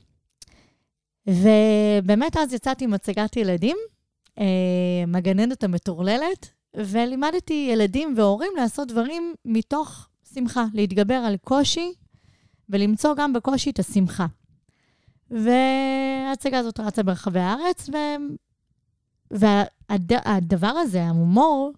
ובאמת 1.28 2.38
אז 2.38 2.54
יצאתי 2.54 2.84
עם 2.84 2.94
הצגת 2.94 3.38
ילדים, 3.38 3.78
הגננת 5.16 5.64
המטורללת, 5.64 6.50
ולימדתי 6.78 7.70
ילדים 7.74 8.14
והורים 8.18 8.52
לעשות 8.58 8.88
דברים 8.88 9.34
מתוך 9.46 10.08
שמחה, 10.34 10.66
להתגבר 10.74 11.14
על 11.14 11.38
קושי 11.38 11.94
ולמצוא 12.70 13.16
גם 13.16 13.34
בקושי 13.34 13.70
את 13.70 13.80
השמחה. 13.80 14.26
וההצגה 15.32 16.60
הזאת 16.60 16.80
רצה 16.80 17.04
ברחבי 17.04 17.40
הארץ, 17.40 17.90
ו... 17.90 17.98
והדבר 19.32 20.68
הזה, 20.68 21.04
ההומור, 21.04 21.72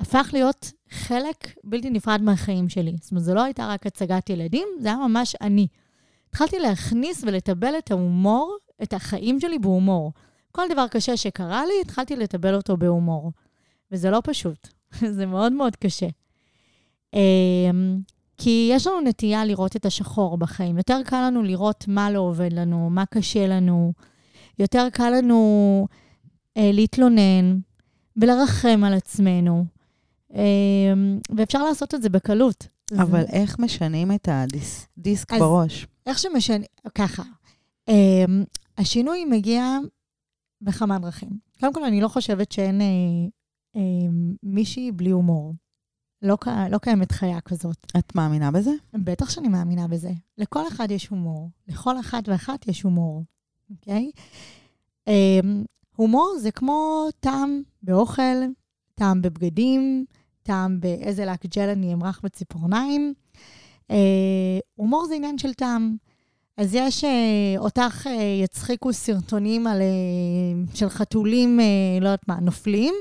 הפך 0.00 0.30
להיות 0.32 0.72
חלק 0.90 1.54
בלתי 1.64 1.90
נפרד 1.90 2.22
מהחיים 2.22 2.68
שלי. 2.68 2.96
זאת 3.00 3.10
אומרת, 3.10 3.24
זו 3.24 3.34
לא 3.34 3.42
הייתה 3.42 3.68
רק 3.68 3.86
הצגת 3.86 4.30
ילדים, 4.30 4.68
זה 4.80 4.88
היה 4.88 4.96
ממש 4.96 5.36
אני. 5.40 5.66
התחלתי 6.28 6.58
להכניס 6.58 7.24
ולטבל 7.24 7.78
את 7.78 7.90
ההומור, 7.90 8.56
את 8.82 8.92
החיים 8.92 9.40
שלי 9.40 9.58
בהומור. 9.58 10.12
כל 10.52 10.62
דבר 10.72 10.88
קשה 10.88 11.16
שקרה 11.16 11.66
לי, 11.66 11.72
התחלתי 11.84 12.16
לטבל 12.16 12.54
אותו 12.54 12.76
בהומור. 12.76 13.32
וזה 13.92 14.10
לא 14.10 14.20
פשוט, 14.24 14.68
זה 15.16 15.26
מאוד 15.26 15.52
מאוד 15.52 15.76
קשה. 15.76 16.06
אמ, 17.14 17.98
כי 18.36 18.68
יש 18.72 18.86
לנו 18.86 19.00
נטייה 19.00 19.44
לראות 19.44 19.76
את 19.76 19.86
השחור 19.86 20.38
בחיים. 20.38 20.76
יותר 20.76 21.00
קל 21.04 21.26
לנו 21.26 21.42
לראות 21.42 21.84
מה 21.88 22.10
לא 22.10 22.20
עובד 22.20 22.52
לנו, 22.52 22.90
מה 22.90 23.06
קשה 23.06 23.46
לנו. 23.46 23.92
יותר 24.58 24.88
קל 24.92 25.10
לנו 25.10 25.86
אה, 26.56 26.70
להתלונן 26.72 27.58
ולרחם 28.16 28.80
על 28.86 28.94
עצמנו. 28.94 29.64
אה, 30.34 30.92
ואפשר 31.36 31.64
לעשות 31.64 31.94
את 31.94 32.02
זה 32.02 32.08
בקלות. 32.08 32.66
אבל 32.98 33.20
זה, 33.20 33.32
איך 33.32 33.58
משנים 33.58 34.12
את 34.12 34.28
הדיסק 34.32 35.32
אז- 35.32 35.40
בראש? 35.40 35.86
איך 36.06 36.18
שמשנה, 36.18 36.64
ככה, 36.94 37.22
אה, 37.88 38.24
השינוי 38.78 39.24
מגיע 39.24 39.78
בכמה 40.62 40.98
דרכים. 40.98 41.30
קודם 41.60 41.72
כל, 41.74 41.84
אני 41.84 42.00
לא 42.00 42.08
חושבת 42.08 42.52
שאין 42.52 42.80
אה, 42.80 42.86
אה, 43.76 44.08
מישהי 44.42 44.92
בלי 44.92 45.10
הומור. 45.10 45.54
לא, 46.22 46.36
לא 46.70 46.78
קיימת 46.78 47.12
חיה 47.12 47.40
כזאת. 47.40 47.86
את 47.98 48.14
מאמינה 48.14 48.50
בזה? 48.50 48.70
בטח 48.94 49.30
שאני 49.30 49.48
מאמינה 49.48 49.88
בזה. 49.88 50.10
לכל 50.38 50.68
אחד 50.68 50.90
יש 50.90 51.08
הומור. 51.08 51.50
לכל 51.68 52.00
אחת 52.00 52.28
ואחת 52.28 52.68
יש 52.68 52.82
הומור, 52.82 53.24
אוקיי? 53.70 54.10
אמ, 55.06 55.64
הומור 55.96 56.34
זה 56.40 56.50
כמו 56.50 57.08
טעם 57.20 57.62
באוכל, 57.82 58.42
טעם 58.94 59.22
בבגדים, 59.22 60.04
טעם 60.42 60.80
באיזה 60.80 61.24
לק 61.24 61.46
ג'ל 61.46 61.68
אני 61.68 61.94
אמרח 61.94 62.20
בציפורניים. 62.24 63.14
אה, 63.90 64.58
הומור 64.74 65.06
זה 65.06 65.14
עניין 65.14 65.38
של 65.38 65.54
טעם. 65.54 65.96
אז 66.56 66.74
יש, 66.74 67.04
אה, 67.04 67.54
אותך 67.58 68.06
אה, 68.06 68.40
יצחיקו 68.44 68.92
סרטונים 68.92 69.66
על, 69.66 69.80
אה, 69.80 70.74
של 70.74 70.88
חתולים, 70.88 71.60
לא 72.00 72.08
יודעת 72.08 72.28
מה, 72.28 72.40
נופלים, 72.40 72.94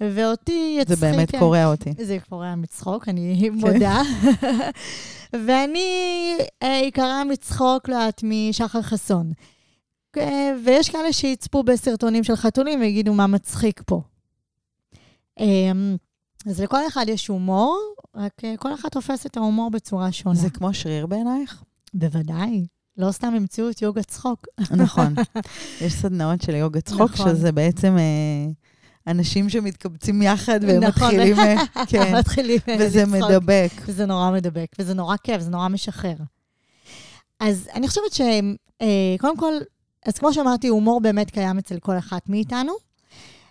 ואותי 0.00 0.76
יצחיק... 0.80 0.98
זה 0.98 1.06
באמת 1.06 1.36
קורע 1.36 1.66
אותי. 1.66 1.92
זה 2.04 2.18
קורע 2.28 2.54
מצחוק, 2.54 3.08
אני 3.08 3.50
מודה. 3.50 4.02
ואני 5.46 6.38
עיקרה 6.60 7.24
מצחוק, 7.24 7.88
לא 7.88 7.94
יודעת, 7.94 8.20
משחר 8.24 8.82
חסון. 8.82 9.32
ויש 10.64 10.90
כאלה 10.90 11.12
שיצפו 11.12 11.62
בסרטונים 11.62 12.24
של 12.24 12.36
חתולים 12.36 12.80
ויגידו 12.80 13.14
מה 13.14 13.26
מצחיק 13.26 13.82
פה. 13.86 14.02
אה, 15.40 15.72
אז 16.46 16.60
לכל 16.60 16.86
אחד 16.86 17.04
יש 17.08 17.26
הומור, 17.26 17.94
רק 18.14 18.42
כל 18.58 18.74
אחד 18.74 18.88
תופס 18.88 19.26
את 19.26 19.36
ההומור 19.36 19.70
בצורה 19.70 20.12
שונה. 20.12 20.34
זה 20.34 20.50
כמו 20.50 20.74
שריר 20.74 21.06
בעינייך? 21.06 21.62
בוודאי. 21.94 22.66
לא 22.98 23.12
סתם 23.12 23.34
המציאו 23.34 23.70
את 23.70 23.82
יוגה 23.82 24.02
צחוק. 24.02 24.46
נכון. 24.70 25.14
יש 25.80 25.92
סדנאות 25.92 26.42
של 26.42 26.54
יוגה 26.54 26.80
צחוק, 26.80 27.10
נכון. 27.12 27.28
שזה 27.28 27.52
בעצם 27.52 27.96
אה, 27.98 28.50
אנשים 29.06 29.48
שמתקבצים 29.48 30.22
יחד 30.22 30.60
והם 30.62 30.84
נכון. 30.84 31.08
מתחילים... 31.08 31.38
אה, 31.38 31.56
כן, 31.90 32.16
מתחילים 32.18 32.60
אה, 32.68 32.76
וזה 32.78 33.02
לצחוק. 33.02 33.30
מדבק. 33.30 33.70
וזה 33.86 34.06
נורא 34.06 34.30
מדבק, 34.30 34.66
וזה 34.78 34.94
נורא 34.94 35.16
כיף, 35.16 35.42
זה 35.42 35.50
נורא 35.50 35.68
משחרר. 35.68 36.16
אז 37.40 37.68
אני 37.74 37.88
חושבת 37.88 38.12
ש... 38.12 38.20
אה, 38.82 39.16
כל, 39.36 39.52
אז 40.06 40.18
כמו 40.18 40.32
שאמרתי, 40.32 40.68
הומור 40.68 41.00
באמת 41.00 41.30
קיים 41.30 41.58
אצל 41.58 41.78
כל 41.78 41.98
אחת 41.98 42.28
מאיתנו. 42.28 42.72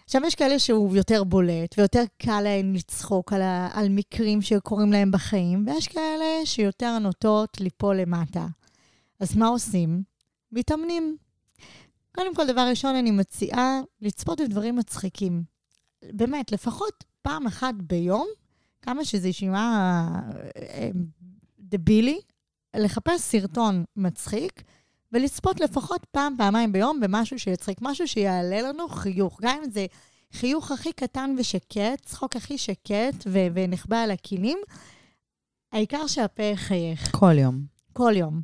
עכשיו, 0.06 0.22
יש 0.26 0.36
כאלה 0.36 0.60
שהוא 0.60 0.96
יותר 0.96 1.24
בולט, 1.24 1.76
ויותר 1.78 2.04
קל 2.18 2.42
להם 2.42 2.74
לצחוק 2.74 3.34
על, 3.34 3.42
ה, 3.42 3.70
על 3.74 3.90
מקרים 3.90 4.42
שקורים 4.42 4.92
להם 4.92 5.12
בחיים, 5.12 5.66
ויש 5.68 5.88
כאלה 5.88 6.26
שיותר 6.46 7.00
נוטות 7.00 7.62
ליפול 7.62 7.96
למטה. 7.96 8.46
אז 9.20 9.36
מה 9.36 9.48
עושים? 9.48 10.04
מתאמנים. 10.52 11.18
קודם 12.16 12.36
כל, 12.36 12.48
דבר 12.48 12.68
ראשון, 12.70 12.96
אני 12.96 13.12
מציעה 13.12 13.82
לצפות 14.02 14.42
בדברים 14.42 14.76
מצחיקים. 14.76 15.44
באמת, 16.04 16.52
לפחות 16.52 17.04
פעם 17.22 17.48
אחת 17.48 17.74
ביום, 17.78 18.28
כמה 18.82 19.06
שזה 19.06 19.28
יישמע 19.28 20.08
אה, 20.58 20.90
דבילי, 21.60 22.20
לחפש 22.76 23.22
סרטון 23.22 23.84
מצחיק 23.96 24.64
ולצפות 25.12 25.60
לפחות 25.60 26.06
פעם, 26.12 26.34
פעמיים 26.38 26.72
ביום 26.72 27.00
במשהו 27.00 27.40
שיצחיק, 27.40 27.78
משהו 27.82 28.08
שיעלה 28.08 28.62
לנו 28.62 28.88
חיוך. 28.88 29.40
גם 29.42 29.58
אם 29.66 29.72
זה 29.72 29.86
חיוך 30.32 30.72
הכי 30.72 30.94
קטן 30.94 31.36
ושקט, 31.38 32.06
צחוק 32.06 32.36
הכי 32.36 32.58
שקט 32.58 33.26
ו- 33.26 33.48
ונחבא 33.54 33.98
על 33.98 34.12
הכלים, 34.12 34.58
העיקר 35.72 36.08
שהפה 36.08 36.44
יחייך 36.44 37.16
כל 37.16 37.38
יום. 37.38 37.66
כל 37.94 38.14
יום. 38.16 38.42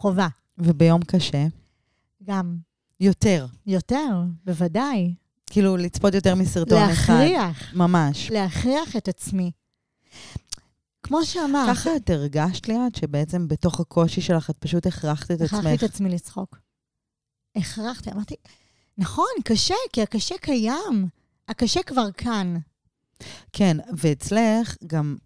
חובה. 0.00 0.28
וביום 0.58 1.02
קשה, 1.02 1.46
גם. 2.24 2.56
יותר. 3.00 3.46
יותר, 3.66 4.22
בוודאי. 4.44 5.14
כאילו, 5.46 5.76
לצפות 5.76 6.14
יותר 6.14 6.34
מסרטון 6.34 6.82
אחד. 6.90 7.12
להכריח. 7.14 7.74
ממש. 7.74 8.30
להכריח 8.30 8.96
את 8.96 9.08
עצמי. 9.08 9.50
כמו 11.02 11.24
שאמרת, 11.24 11.76
ככה 11.76 11.96
את 11.96 12.10
הרגשת 12.10 12.68
ליאת, 12.68 12.94
שבעצם 12.94 13.48
בתוך 13.48 13.80
הקושי 13.80 14.20
שלך 14.20 14.50
את 14.50 14.56
פשוט 14.58 14.86
הכרחת 14.86 15.30
את 15.30 15.40
הכרחתי 15.40 15.56
עצמך. 15.68 15.84
את 15.84 15.90
עצמי 15.90 16.08
לצחוק. 16.08 16.58
הכרחתי, 17.56 18.10
אמרתי, 18.12 18.34
נכון, 18.98 19.26
קשה, 19.44 19.74
כי 19.92 20.02
הקשה 20.02 20.34
קיים. 20.40 21.08
הקשה 21.48 21.82
כבר 21.82 22.12
כאן. 22.12 22.56
כן, 23.52 23.76
ואצלך 23.96 24.76
גם 24.86 25.16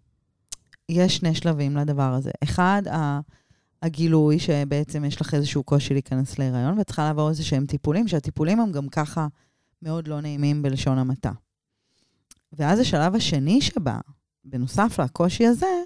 יש 0.89 1.15
שני 1.17 1.35
שלבים 1.35 1.77
לדבר 1.77 2.13
הזה. 2.13 2.31
אחד, 2.43 2.81
ה- 2.91 3.19
הגילוי 3.81 4.39
שבעצם 4.39 5.05
יש 5.05 5.21
לך 5.21 5.33
איזשהו 5.33 5.63
קושי 5.63 5.93
להיכנס 5.93 6.39
להיריון, 6.39 6.77
ואת 6.77 6.87
צריכה 6.87 7.03
לעבור 7.03 7.29
איזה 7.29 7.43
שהם 7.43 7.65
טיפולים, 7.65 8.07
שהטיפולים 8.07 8.59
הם 8.59 8.71
גם 8.71 8.89
ככה 8.89 9.27
מאוד 9.81 10.07
לא 10.07 10.21
נעימים 10.21 10.61
בלשון 10.61 10.97
המעטה. 10.97 11.31
ואז 12.53 12.79
השלב 12.79 13.15
השני 13.15 13.61
שבא, 13.61 13.99
בנוסף 14.45 14.99
לקושי 14.99 15.45
הזה, 15.45 15.83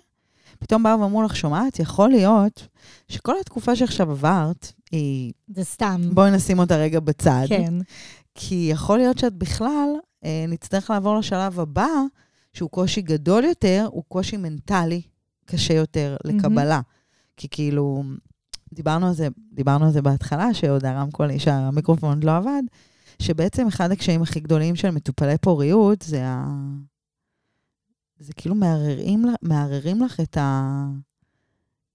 פתאום 0.59 0.83
באו 0.83 0.99
ואמרו 0.99 1.23
לך, 1.23 1.35
שומעת, 1.35 1.79
יכול 1.79 2.09
להיות 2.09 2.67
שכל 3.07 3.39
התקופה 3.41 3.75
שעכשיו 3.75 4.11
עברת, 4.11 4.71
היא... 4.91 5.33
זה 5.47 5.63
סתם. 5.63 6.01
בואי 6.13 6.31
נשים 6.31 6.59
אותה 6.59 6.77
רגע 6.77 6.99
בצד. 6.99 7.45
כן. 7.47 7.73
כי 8.35 8.69
יכול 8.71 8.97
להיות 8.97 9.17
שאת 9.17 9.33
בכלל, 9.33 9.89
אה, 10.25 10.45
נצטרך 10.47 10.89
לעבור 10.89 11.17
לשלב 11.17 11.59
הבא, 11.59 11.89
שהוא 12.53 12.69
קושי 12.69 13.01
גדול 13.01 13.43
יותר, 13.43 13.87
הוא 13.91 14.03
קושי 14.07 14.37
מנטלי 14.37 15.01
קשה 15.45 15.73
יותר 15.73 16.17
לקבלה. 16.23 16.81
כי 17.39 17.47
כאילו, 17.51 18.03
דיברנו 18.73 19.07
על 19.07 19.13
זה, 19.13 19.27
דיברנו 19.53 19.85
על 19.85 19.91
זה 19.91 20.01
בהתחלה, 20.01 20.53
שעוד 20.53 20.85
הרמקול, 20.85 21.37
שהמיקרופון 21.37 22.09
עוד 22.09 22.23
לא 22.23 22.37
עבד, 22.37 22.61
שבעצם 23.21 23.67
אחד 23.67 23.91
הקשיים 23.91 24.21
הכי 24.21 24.39
גדולים 24.39 24.75
של 24.75 24.91
מטופלי 24.91 25.37
פוריות 25.37 26.01
זה 26.01 26.25
ה... 26.25 26.45
זה 28.19 28.33
כאילו 28.33 28.55
מערערים, 28.55 29.25
מערערים 29.41 30.01
לך 30.01 30.19
את 30.19 30.37
ה... 30.37 30.85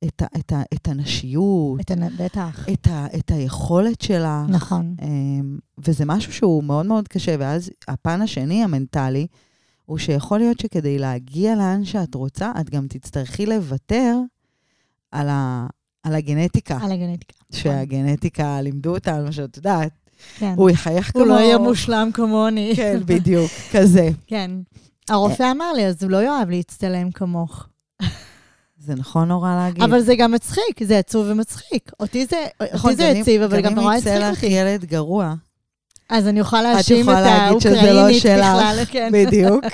את, 0.04 0.22
ה, 0.22 0.26
את, 0.38 0.52
ה, 0.52 0.62
את 0.74 0.88
הנשיות, 0.88 1.80
את 1.80 1.90
הנ... 1.90 2.08
בטח. 2.16 2.66
את, 2.72 2.86
ה, 2.86 3.06
את 3.18 3.30
היכולת 3.30 4.00
שלך. 4.00 4.48
נכון. 4.48 4.96
אמ, 5.02 5.58
וזה 5.78 6.04
משהו 6.06 6.32
שהוא 6.32 6.64
מאוד 6.64 6.86
מאוד 6.86 7.08
קשה, 7.08 7.36
ואז 7.38 7.70
הפן 7.88 8.22
השני, 8.22 8.64
המנטלי, 8.64 9.26
הוא 9.84 9.98
שיכול 9.98 10.38
להיות 10.38 10.60
שכדי 10.60 10.98
להגיע 10.98 11.56
לאן 11.56 11.84
שאת 11.84 12.14
רוצה, 12.14 12.52
את 12.60 12.70
גם 12.70 12.86
תצטרכי 12.88 13.46
לוותר 13.46 14.18
על, 15.14 15.28
ה, 15.30 15.66
על 16.02 16.14
הגנטיקה. 16.14 16.78
על 16.82 16.92
הגנטיקה. 16.92 17.32
שהגנטיקה 17.52 18.60
לימדו 18.60 18.94
אותנו, 18.94 19.32
שאת 19.32 19.56
יודעת, 19.56 19.90
כן. 20.38 20.54
הוא 20.56 20.70
יחייך 20.70 21.12
כמו... 21.12 21.20
הוא 21.20 21.28
לא 21.28 21.34
יהיה 21.34 21.58
מושלם 21.58 22.10
כמוני. 22.14 22.72
כן, 22.76 23.00
בדיוק, 23.06 23.50
כזה. 23.72 24.08
כן. 24.26 24.50
הרופא 25.08 25.50
אמר 25.50 25.72
לי, 25.72 25.86
אז 25.86 26.02
הוא 26.02 26.10
לא 26.10 26.22
יאהב 26.22 26.50
להצטלם 26.50 27.10
כמוך. 27.10 27.66
זה 28.78 28.94
נכון 28.94 29.28
נורא 29.28 29.54
להגיד. 29.54 29.82
אבל 29.82 30.00
זה 30.00 30.16
גם 30.16 30.32
מצחיק, 30.32 30.82
זה 30.84 30.98
עצוב 30.98 31.26
ומצחיק. 31.28 31.90
אותי 32.00 32.26
זה 32.26 32.44
נכון, 32.74 32.90
אותי 32.90 33.02
זה 33.02 33.12
אם- 33.12 33.20
הציב, 33.20 33.42
אבל 33.42 33.60
גם 33.60 33.72
אם 33.72 33.78
נורא 33.78 33.94
יצא 33.96 34.10
הצחיק 34.10 34.22
לך 34.32 34.36
אותי. 34.44 34.46
ילד 34.46 34.84
גרוע, 34.84 35.34
אז 36.08 36.28
אני 36.28 36.40
אוכל 36.40 36.62
להאשים 36.62 37.10
את 37.10 37.14
לא 37.14 37.18
האוקראינית 37.28 38.22
שלך. 38.22 38.32
בכלל, 38.32 38.78
כן. 38.90 39.10
בדיוק. 39.12 39.64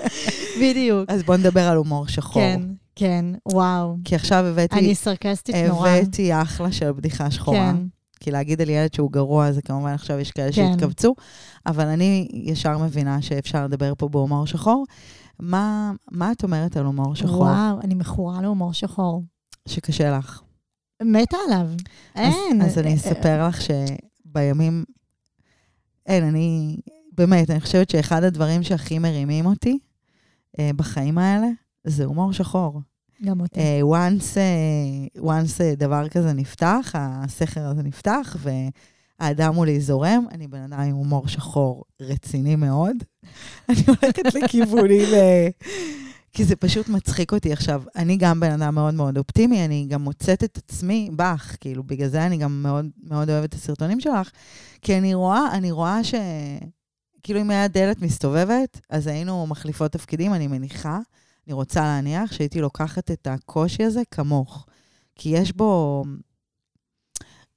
בדיוק. 0.62 1.10
אז 1.10 1.22
בואו 1.22 1.38
נדבר 1.38 1.68
על 1.68 1.76
הומור 1.76 2.08
שחור. 2.08 2.42
כן, 2.42 2.60
כן, 2.96 3.24
וואו. 3.46 3.96
כי 4.04 4.14
עכשיו 4.14 4.44
הבאתי, 4.44 4.78
אני 4.78 4.94
סרקסטית 4.94 5.54
נורא. 5.54 5.88
הבאתי 5.88 6.42
אחלה 6.42 6.72
של 6.72 6.92
בדיחה 6.92 7.30
שחורה. 7.30 7.72
כן, 7.72 7.76
כי 8.20 8.30
להגיד 8.30 8.60
על 8.60 8.70
ילד 8.70 8.94
שהוא 8.94 9.12
גרוע, 9.12 9.52
זה 9.52 9.62
כמובן 9.62 9.92
עכשיו 9.92 10.18
יש 10.18 10.30
כאלה 10.30 10.52
כן. 10.52 10.72
שהתכווצו, 10.72 11.14
אבל 11.66 11.86
אני 11.86 12.28
ישר 12.32 12.78
מבינה 12.78 13.22
שאפשר 13.22 13.64
לדבר 13.64 13.92
פה 13.98 14.08
בהומור 14.08 14.46
שחור. 14.46 14.84
מה, 15.40 15.92
מה 16.10 16.32
את 16.32 16.44
אומרת 16.44 16.76
על 16.76 16.84
הומור 16.84 17.14
שחור 17.14 17.40
וואו, 17.40 17.80
אני 17.80 17.94
מכורה 17.94 18.42
להומור 18.42 18.72
שחור. 18.72 19.22
שקשה 19.68 20.18
לך? 20.18 20.42
מתה 21.02 21.36
עליו. 21.46 21.68
אין. 22.14 22.62
אז, 22.62 22.72
אז 22.72 22.78
אני 22.78 22.94
אספר 22.94 23.48
לך 23.48 23.58
שבימים... 23.60 24.84
אין, 26.06 26.24
אני... 26.24 26.76
באמת, 27.12 27.50
אני 27.50 27.60
חושבת 27.60 27.90
שאחד 27.90 28.22
הדברים 28.24 28.62
שהכי 28.62 28.98
מרימים 28.98 29.46
אותי 29.46 29.78
אה, 30.58 30.70
בחיים 30.76 31.18
האלה, 31.18 31.46
זה 31.86 32.04
הומור 32.04 32.32
שחור. 32.32 32.80
גם 33.24 33.40
אותי. 33.40 33.60
אה, 33.60 33.80
once, 33.82 34.36
אה, 34.36 35.22
once 35.22 35.60
אה, 35.60 35.74
דבר 35.74 36.08
כזה 36.08 36.32
נפתח, 36.32 36.92
הסכר 36.94 37.66
הזה 37.66 37.82
נפתח, 37.82 38.36
והאדם 39.20 39.54
מולי 39.54 39.80
זורם, 39.80 40.26
אני 40.32 40.46
בן 40.46 40.62
אדם 40.62 40.80
עם 40.80 40.94
הומור 40.94 41.28
שחור 41.28 41.84
רציני 42.00 42.56
מאוד. 42.56 42.96
אני 43.68 43.82
הולכת 43.86 44.34
לכיוונים, 44.34 45.14
אה, 45.14 45.48
כי 46.32 46.44
זה 46.44 46.56
פשוט 46.56 46.88
מצחיק 46.88 47.32
אותי 47.32 47.52
עכשיו. 47.52 47.82
אני 47.96 48.16
גם 48.16 48.40
בן 48.40 48.62
אדם 48.62 48.74
מאוד 48.74 48.94
מאוד 48.94 49.18
אופטימי, 49.18 49.64
אני 49.64 49.86
גם 49.88 50.02
מוצאת 50.02 50.44
את 50.44 50.56
עצמי 50.56 51.10
בך, 51.16 51.56
כאילו, 51.60 51.82
בגלל 51.82 52.08
זה 52.08 52.26
אני 52.26 52.36
גם 52.36 52.62
מאוד 52.62 52.86
מאוד 53.02 53.30
אוהבת 53.30 53.48
את 53.48 53.54
הסרטונים 53.54 54.00
שלך, 54.00 54.30
כי 54.82 54.98
אני 54.98 55.14
רואה, 55.14 55.46
אני 55.52 55.70
רואה 55.70 56.04
ש... 56.04 56.14
כאילו, 57.22 57.40
אם 57.40 57.50
היה 57.50 57.68
דלת 57.68 58.02
מסתובבת, 58.02 58.80
אז 58.90 59.06
היינו 59.06 59.46
מחליפות 59.46 59.92
תפקידים, 59.92 60.34
אני 60.34 60.46
מניחה. 60.46 60.98
אני 61.46 61.54
רוצה 61.54 61.80
להניח 61.80 62.32
שהייתי 62.32 62.60
לוקחת 62.60 63.10
את 63.10 63.26
הקושי 63.26 63.84
הזה 63.84 64.02
כמוך. 64.10 64.66
כי 65.14 65.28
יש 65.28 65.52
בו, 65.52 66.04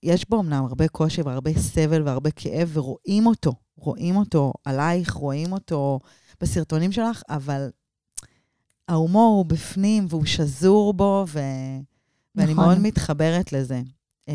יש 0.03 0.29
בו 0.29 0.39
אמנם 0.39 0.65
הרבה 0.65 0.87
קושי 0.87 1.21
והרבה 1.21 1.59
סבל 1.59 2.03
והרבה 2.03 2.31
כאב, 2.31 2.69
ורואים 2.73 3.25
אותו, 3.25 3.53
רואים 3.77 4.15
אותו 4.15 4.53
עלייך, 4.65 5.13
רואים 5.13 5.51
אותו 5.51 5.99
בסרטונים 6.41 6.91
שלך, 6.91 7.21
אבל 7.29 7.69
ההומור 8.87 9.35
הוא 9.37 9.45
בפנים 9.45 10.05
והוא 10.09 10.25
שזור 10.25 10.93
בו, 10.93 11.25
ו... 11.27 11.39
ואני 12.35 12.53
נכון. 12.53 12.65
מאוד 12.65 12.77
מתחברת 12.79 13.53
לזה. 13.53 13.81
Um, 14.29 14.33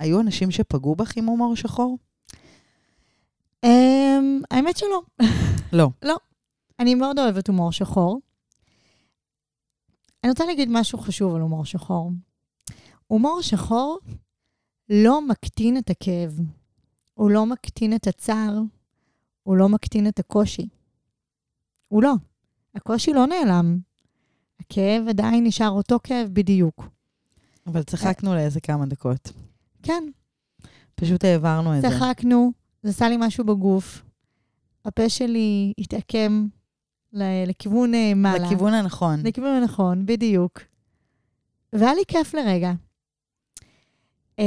היו 0.00 0.20
אנשים 0.20 0.50
שפגעו 0.50 0.94
בך 0.94 1.16
עם 1.16 1.26
הומור 1.26 1.56
שחור? 1.56 1.98
אמ, 3.64 4.40
האמת 4.50 4.76
שלא. 4.76 5.02
לא. 6.02 6.16
אני 6.78 6.94
מאוד 6.94 7.18
אוהבת 7.18 7.48
הומור 7.48 7.72
שחור. 7.72 8.20
אני 10.24 10.30
רוצה 10.30 10.46
להגיד 10.46 10.68
משהו 10.72 10.98
חשוב 10.98 11.34
על 11.34 11.40
הומור 11.40 11.64
שחור. 11.64 12.12
הומור 13.06 13.42
שחור 13.42 13.98
לא 14.88 15.26
מקטין 15.28 15.78
את 15.78 15.90
הכאב. 15.90 16.40
הוא 17.14 17.30
לא 17.30 17.46
מקטין 17.46 17.94
את 17.94 18.06
הצער, 18.06 18.60
הוא 19.42 19.56
לא 19.56 19.68
מקטין 19.68 20.08
את 20.08 20.18
הקושי. 20.18 20.68
הוא 21.88 22.02
לא. 22.02 22.14
הקושי 22.74 23.12
לא 23.12 23.26
נעלם. 23.26 23.78
הכאב 24.60 25.08
עדיין 25.08 25.44
נשאר 25.46 25.70
אותו 25.70 25.98
כאב 26.02 26.28
בדיוק. 26.32 26.88
אבל 27.66 27.82
צחקנו 27.82 28.34
לאיזה 28.34 28.60
כמה 28.60 28.86
דקות. 28.86 29.32
כן, 29.82 30.04
פשוט 30.94 31.24
העברנו 31.24 31.76
את 31.76 31.82
זה. 31.82 31.88
צחקנו, 31.88 32.52
זה 32.82 32.90
עשה 32.90 33.08
לי 33.08 33.16
משהו 33.18 33.44
בגוף. 33.44 34.02
הפה 34.84 35.08
שלי 35.08 35.72
התעקם 35.78 36.46
לכיוון 37.12 37.94
אה, 37.94 38.12
מעלה. 38.14 38.46
לכיוון 38.46 38.74
הנכון. 38.74 39.20
לכיוון 39.26 39.50
הנכון, 39.50 40.06
בדיוק. 40.06 40.60
והיה 41.72 41.94
לי 41.94 42.02
כיף 42.08 42.34
לרגע. 42.34 42.72
Um, 44.40 44.42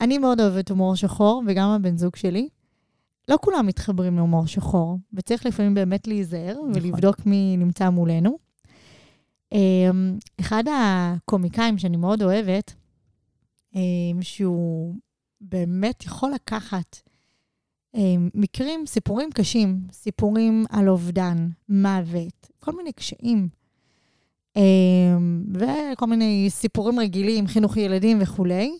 אני 0.00 0.18
מאוד 0.18 0.40
אוהבת 0.40 0.70
הומור 0.70 0.96
שחור, 0.96 1.42
וגם 1.46 1.68
הבן 1.68 1.96
זוג 1.96 2.16
שלי. 2.16 2.48
לא 3.28 3.38
כולם 3.40 3.66
מתחברים 3.66 4.16
להומור 4.16 4.46
שחור, 4.46 4.98
וצריך 5.12 5.46
לפעמים 5.46 5.74
באמת 5.74 6.06
להיזהר 6.06 6.52
נכון. 6.52 6.72
ולבדוק 6.74 7.26
מי 7.26 7.56
נמצא 7.58 7.90
מולנו. 7.90 8.38
Um, 9.54 9.56
אחד 10.40 10.64
הקומיקאים 10.68 11.78
שאני 11.78 11.96
מאוד 11.96 12.22
אוהבת, 12.22 12.74
um, 13.74 13.78
שהוא 14.20 14.94
באמת 15.40 16.04
יכול 16.04 16.30
לקחת 16.30 16.96
מקרים, 18.34 18.86
סיפורים 18.86 19.30
קשים, 19.30 19.80
סיפורים 19.92 20.64
על 20.70 20.88
אובדן, 20.88 21.48
מוות, 21.68 22.50
כל 22.60 22.72
מיני 22.76 22.92
קשיים. 22.92 23.48
אמ, 24.56 25.44
וכל 25.54 26.06
מיני 26.06 26.46
סיפורים 26.50 27.00
רגילים, 27.00 27.46
חינוך 27.46 27.76
ילדים 27.76 28.18
וכולי. 28.22 28.78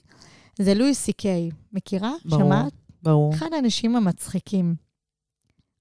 זה 0.58 0.74
לואי 0.74 0.94
סי 0.94 1.12
קיי. 1.12 1.50
מכירה? 1.72 2.12
ברור. 2.24 2.42
שמעת? 2.42 2.72
ברור. 3.02 3.34
אחד 3.34 3.52
האנשים 3.52 3.96
המצחיקים. 3.96 4.74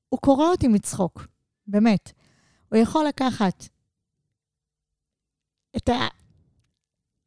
הוא 0.09 0.19
קורא 0.19 0.47
אותי 0.47 0.67
מצחוק, 0.67 1.27
באמת. 1.67 2.11
הוא 2.69 2.79
יכול 2.79 3.05
לקחת 3.05 3.67
את, 5.77 5.89
ה... 5.89 6.07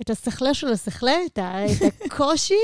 את 0.01 0.11
השכלה 0.11 0.55
של 0.55 0.69
השכלה, 0.69 1.13
את, 1.27 1.39
ה... 1.39 1.67
את 1.67 1.93
הקושי, 2.07 2.55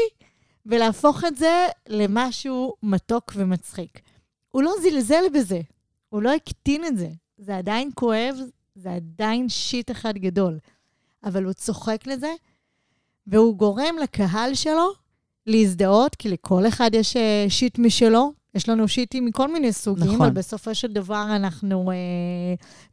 ולהפוך 0.67 1.25
את 1.25 1.37
זה 1.37 1.67
למשהו 1.89 2.75
מתוק 2.83 3.33
ומצחיק. 3.37 4.01
הוא 4.51 4.63
לא 4.63 4.73
זלזל 4.83 5.25
בזה, 5.35 5.61
הוא 6.09 6.23
לא 6.23 6.33
הקטין 6.35 6.85
את 6.85 6.97
זה. 6.99 7.09
זה 7.39 7.57
עדיין 7.57 7.91
כואב, 7.95 8.37
זה 8.75 8.93
עדיין 8.93 9.49
שיט 9.49 9.91
אחד 9.91 10.19
גדול. 10.19 10.59
אבל 11.25 11.45
הוא 11.45 11.53
צוחק 11.53 12.07
לזה, 12.07 12.33
והוא 13.27 13.57
גורם 13.57 13.95
לקהל 14.03 14.55
שלו 14.55 14.93
להזדהות, 15.47 16.15
כי 16.15 16.29
לכל 16.29 16.69
אחד 16.69 16.91
יש 16.95 17.17
אה, 17.17 17.47
שיט 17.49 17.79
משלו. 17.79 18.33
יש 18.55 18.69
לנו 18.69 18.89
שיטים 18.89 19.25
מכל 19.25 19.53
מיני 19.53 19.73
סוגים, 19.73 20.05
נכון. 20.05 20.21
אבל 20.21 20.31
בסופו 20.31 20.75
של 20.75 20.93
דבר 20.93 21.27
אנחנו 21.37 21.91
אה, 21.91 21.97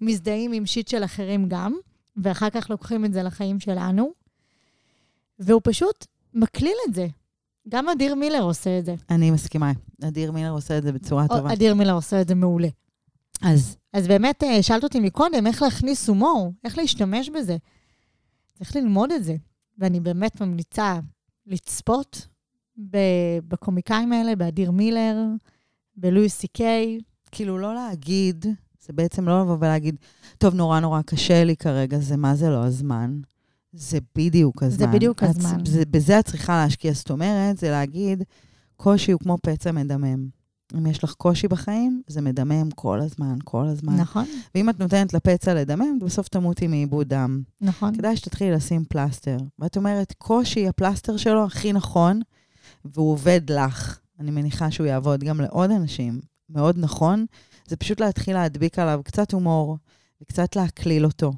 מזדהים 0.02 0.52
עם 0.52 0.66
שיט 0.66 0.88
של 0.88 1.04
אחרים 1.04 1.46
גם, 1.50 1.74
ואחר 2.18 2.50
כך 2.50 2.70
לוקחים 2.70 3.06
את 3.06 3.14
זה 3.14 3.24
לחיים 3.24 3.60
שלנו. 3.60 4.12
והוא 5.40 5.62
פשוט 5.64 6.06
מקליל 6.34 6.76
את 6.90 6.96
זה. 6.96 7.08
גם 7.70 7.90
אדיר 7.90 8.16
מילר 8.16 8.42
עושה 8.42 8.80
את 8.80 8.86
זה. 8.86 8.96
אני 9.10 9.32
מסכימה. 9.32 9.72
אדיר 10.04 10.32
מילר 10.32 10.52
עושה 10.52 10.78
את 10.78 10.84
זה 10.84 10.92
בצורה 10.92 11.28
טובה. 11.28 11.54
אדיר 11.54 11.76
מילר 11.76 11.94
עושה 11.94 12.22
את 12.22 12.28
זה 12.28 12.36
מעולה. 12.36 12.68
אז 13.42 13.78
אז 13.94 14.08
באמת, 14.08 14.44
אה, 14.44 14.64
שאלת 14.64 14.84
אותי 14.84 15.00
מקודם, 15.00 15.48
איך 15.48 15.62
להכניס 15.62 16.10
הומור, 16.10 16.54
איך 16.64 16.78
להשתמש 16.78 17.30
בזה. 17.30 17.58
צריך 18.54 18.76
ללמוד 18.76 19.12
את 19.12 19.24
זה. 19.24 19.36
ואני 19.78 20.00
באמת 20.00 20.42
ממליצה 20.42 21.00
לצפות 21.48 22.28
בקומיקאים 23.48 24.12
האלה, 24.12 24.36
באדיר 24.36 24.72
מילר, 24.72 25.18
בלואי 25.96 26.30
סי 26.30 26.48
קיי. 26.48 27.00
כאילו 27.32 27.58
לא 27.58 27.76
להגיד, 27.76 28.46
זה 28.80 28.94
בעצם 28.94 29.28
לא 29.28 29.42
לבוא 29.42 29.58
ולהגיד, 29.60 29.96
טוב, 30.38 30.56
נורא 30.56 30.80
נורא 30.80 31.02
קשה 31.02 31.44
לי 31.44 31.56
כרגע, 31.56 32.00
זה 32.00 32.18
מה 32.18 32.36
זה 32.36 32.50
לא 32.50 32.66
הזמן. 32.66 33.20
זה 33.74 33.98
בדיוק 34.16 34.64
הזמן. 34.64 34.78
זה 34.78 34.88
בדיוק 34.88 35.24
את- 35.24 35.30
הזמן. 35.30 35.66
זה, 35.66 35.84
בזה 35.92 36.20
את 36.20 36.26
צריכה 36.26 36.64
להשקיע. 36.64 36.94
זאת 36.94 37.10
אומרת, 37.12 37.58
זה 37.58 37.72
להגיד, 37.72 38.24
קושי 38.76 39.12
הוא 39.12 39.20
כמו 39.20 39.38
פצע 39.44 39.72
מדמם. 39.72 40.28
אם 40.78 40.86
יש 40.86 41.04
לך 41.04 41.14
קושי 41.14 41.48
בחיים, 41.48 42.02
זה 42.08 42.22
מדמם 42.22 42.72
כל 42.76 43.00
הזמן, 43.02 43.36
כל 43.44 43.68
הזמן. 43.68 43.96
נכון, 43.96 44.26
ואם 44.56 44.70
את 44.70 44.80
נותנת 44.80 45.14
לפצע 45.14 45.54
לדמם, 45.54 46.00
בסוף 46.02 46.28
תמותי 46.28 46.68
מאיבוד 46.68 47.08
דם. 47.08 47.42
נכון. 47.62 47.96
כדאי 47.96 48.18
שתתחילי 48.18 48.52
לשים 48.52 48.84
פלסטר. 48.90 49.38
ואת 49.60 49.78
אומרת, 49.78 50.14
קושי, 50.18 50.68
הפלסטר 50.68 51.18
שלו 51.18 51.46
הכי 51.46 51.74
נכון, 51.74 52.22
והוא 52.86 53.12
עובד 53.12 53.42
לך. 53.50 54.00
אני 54.20 54.32
מניחה 54.32 54.72
שהוא 54.72 54.88
יעבוד 54.88 55.24
גם 55.24 55.42
לעוד 55.42 55.72
אנשים. 55.72 56.20
מאוד 56.50 56.78
נכון. 56.78 57.26
זה 57.68 57.76
פשוט 57.76 58.00
להתחיל 58.02 58.34
להדביק 58.34 58.80
עליו 58.80 59.02
קצת 59.04 59.32
הומור, 59.34 59.78
וקצת 60.22 60.56
להקליל 60.56 61.06
אותו. 61.06 61.34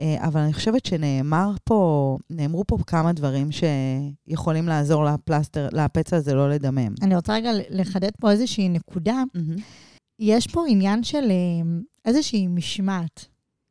אה, 0.00 0.26
אבל 0.26 0.40
אני 0.40 0.52
חושבת 0.52 0.86
שנאמר 0.86 1.50
פה, 1.64 2.16
נאמרו 2.30 2.64
פה 2.66 2.76
כמה 2.86 3.12
דברים 3.12 3.48
שיכולים 3.52 4.66
לעזור 4.66 5.04
לפלסטר, 5.04 5.68
לפצע 5.72 6.16
הזה 6.16 6.34
לא 6.34 6.50
לדמם. 6.50 6.94
אני 7.02 7.16
רוצה 7.16 7.34
רגע 7.34 7.50
לחדד 7.70 8.10
פה 8.20 8.30
איזושהי 8.30 8.68
נקודה. 8.68 9.22
יש 10.18 10.46
פה 10.46 10.64
עניין 10.68 11.04
של 11.04 11.30
אה, 11.30 11.80
איזושהי 12.04 12.46
משמעת. 12.46 13.26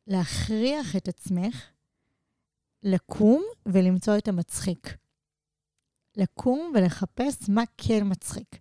להכריח 0.06 0.96
את 0.96 1.08
עצמך 1.08 1.64
לקום 2.82 3.42
ולמצוא 3.66 4.18
את 4.18 4.28
המצחיק. 4.28 4.96
לקום 6.16 6.72
ולחפש 6.74 7.48
מה 7.48 7.62
כן 7.78 8.02
מצחיק. 8.04 8.58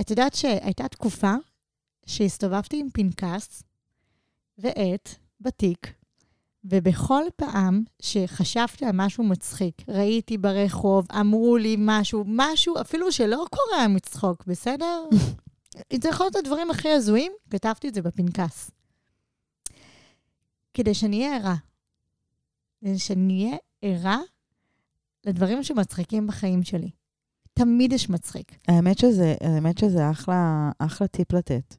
את 0.00 0.10
יודעת 0.10 0.34
שהייתה 0.34 0.88
תקופה 0.88 1.34
שהסתובבתי 2.06 2.80
עם 2.80 2.90
פנקס 2.90 3.62
ועט 4.58 5.08
בתיק, 5.40 5.92
ובכל 6.64 7.22
פעם 7.36 7.82
שחשבתי 8.02 8.84
על 8.84 8.92
משהו 8.94 9.24
מצחיק, 9.24 9.74
ראיתי 9.88 10.38
ברחוב, 10.38 11.06
אמרו 11.20 11.56
לי 11.56 11.76
משהו, 11.78 12.24
משהו 12.26 12.80
אפילו 12.80 13.12
שלא 13.12 13.46
קורה 13.50 13.88
מצחוק, 13.88 14.44
בסדר? 14.46 15.04
זה 16.02 16.08
יכול 16.08 16.26
להיות 16.26 16.36
הדברים 16.36 16.70
הכי 16.70 16.88
הזויים, 16.88 17.32
כתבתי 17.50 17.88
את 17.88 17.94
זה 17.94 18.02
בפנקס. 18.02 18.70
כדי 20.74 20.94
שאני 20.94 21.26
אהיה 21.26 21.36
ערה. 21.36 21.56
כדי 22.80 22.98
שאני 22.98 23.44
אהיה 23.44 23.56
ערה 23.82 24.18
לדברים 25.26 25.62
שמצחיקים 25.62 26.26
בחיים 26.26 26.62
שלי. 26.62 26.90
תמיד 27.54 27.92
יש 27.92 28.10
מצחיק. 28.10 28.52
האמת 28.68 28.98
שזה, 28.98 29.34
האמת 29.40 29.78
שזה 29.78 30.10
אחלה, 30.10 30.70
אחלה 30.78 31.08
טיפ 31.08 31.32
לתת. 31.32 31.76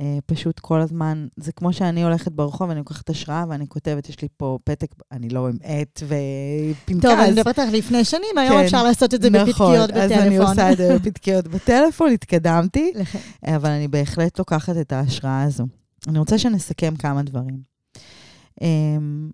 אה, 0.00 0.18
פשוט 0.26 0.60
כל 0.60 0.80
הזמן, 0.80 1.26
זה 1.36 1.52
כמו 1.52 1.72
שאני 1.72 2.04
הולכת 2.04 2.32
ברחוב, 2.32 2.70
אני 2.70 2.78
לוקחת 2.78 3.10
השראה 3.10 3.44
ואני 3.48 3.68
כותבת, 3.68 4.08
יש 4.08 4.22
לי 4.22 4.28
פה 4.36 4.58
פתק, 4.64 4.94
אני 5.12 5.28
לא 5.28 5.48
עם 5.48 5.56
עט 5.62 6.02
ופנקס. 6.04 7.02
טוב, 7.02 7.18
אני 7.18 7.32
מדברת 7.32 7.58
לך 7.58 7.68
לפני 7.72 8.04
שנים, 8.04 8.38
היום 8.38 8.58
כן. 8.58 8.64
אפשר 8.64 8.82
לעשות 8.82 9.14
את 9.14 9.22
זה 9.22 9.30
בפתקיות 9.30 9.90
נכון, 9.90 10.02
אז 10.02 10.12
אני 10.12 10.30
בטלפון. 10.30 10.46
עושה 10.46 10.72
את 10.72 10.76
זה 10.76 10.94
בפתקיות 10.98 11.48
בטלפון, 11.48 12.10
התקדמתי, 12.12 12.92
אבל 13.44 13.70
אני 13.70 13.88
בהחלט 13.88 14.38
לוקחת 14.38 14.76
את 14.80 14.92
ההשראה 14.92 15.42
הזו. 15.42 15.66
אני 16.08 16.18
רוצה 16.18 16.38
שנסכם 16.38 16.96
כמה 16.96 17.22
דברים. 17.22 17.62
אמ, 18.62 19.30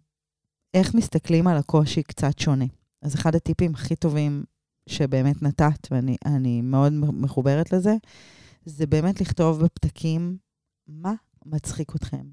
איך 0.74 0.94
מסתכלים 0.94 1.46
על 1.46 1.56
הקושי 1.56 2.02
קצת 2.02 2.38
שונה. 2.38 2.64
אז 3.02 3.14
אחד 3.14 3.34
הטיפים 3.34 3.74
הכי 3.74 3.96
טובים 3.96 4.44
שבאמת 4.88 5.42
נתת, 5.42 5.88
ואני 5.90 6.16
אני 6.26 6.60
מאוד 6.62 6.92
מחוברת 6.92 7.72
לזה, 7.72 7.94
זה 8.64 8.86
באמת 8.86 9.20
לכתוב 9.20 9.64
בפתקים 9.64 10.36
מה 10.88 11.14
מצחיק 11.46 11.96
אתכם, 11.96 12.26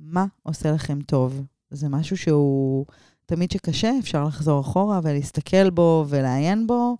מה 0.00 0.26
עושה 0.42 0.72
לכם 0.72 1.02
טוב. 1.02 1.42
זה 1.70 1.88
משהו 1.88 2.16
שהוא 2.16 2.86
תמיד 3.26 3.50
שקשה, 3.50 3.90
אפשר 3.98 4.24
לחזור 4.24 4.60
אחורה 4.60 5.00
ולהסתכל 5.02 5.70
בו 5.70 6.04
ולעיין 6.08 6.66
בו, 6.66 6.96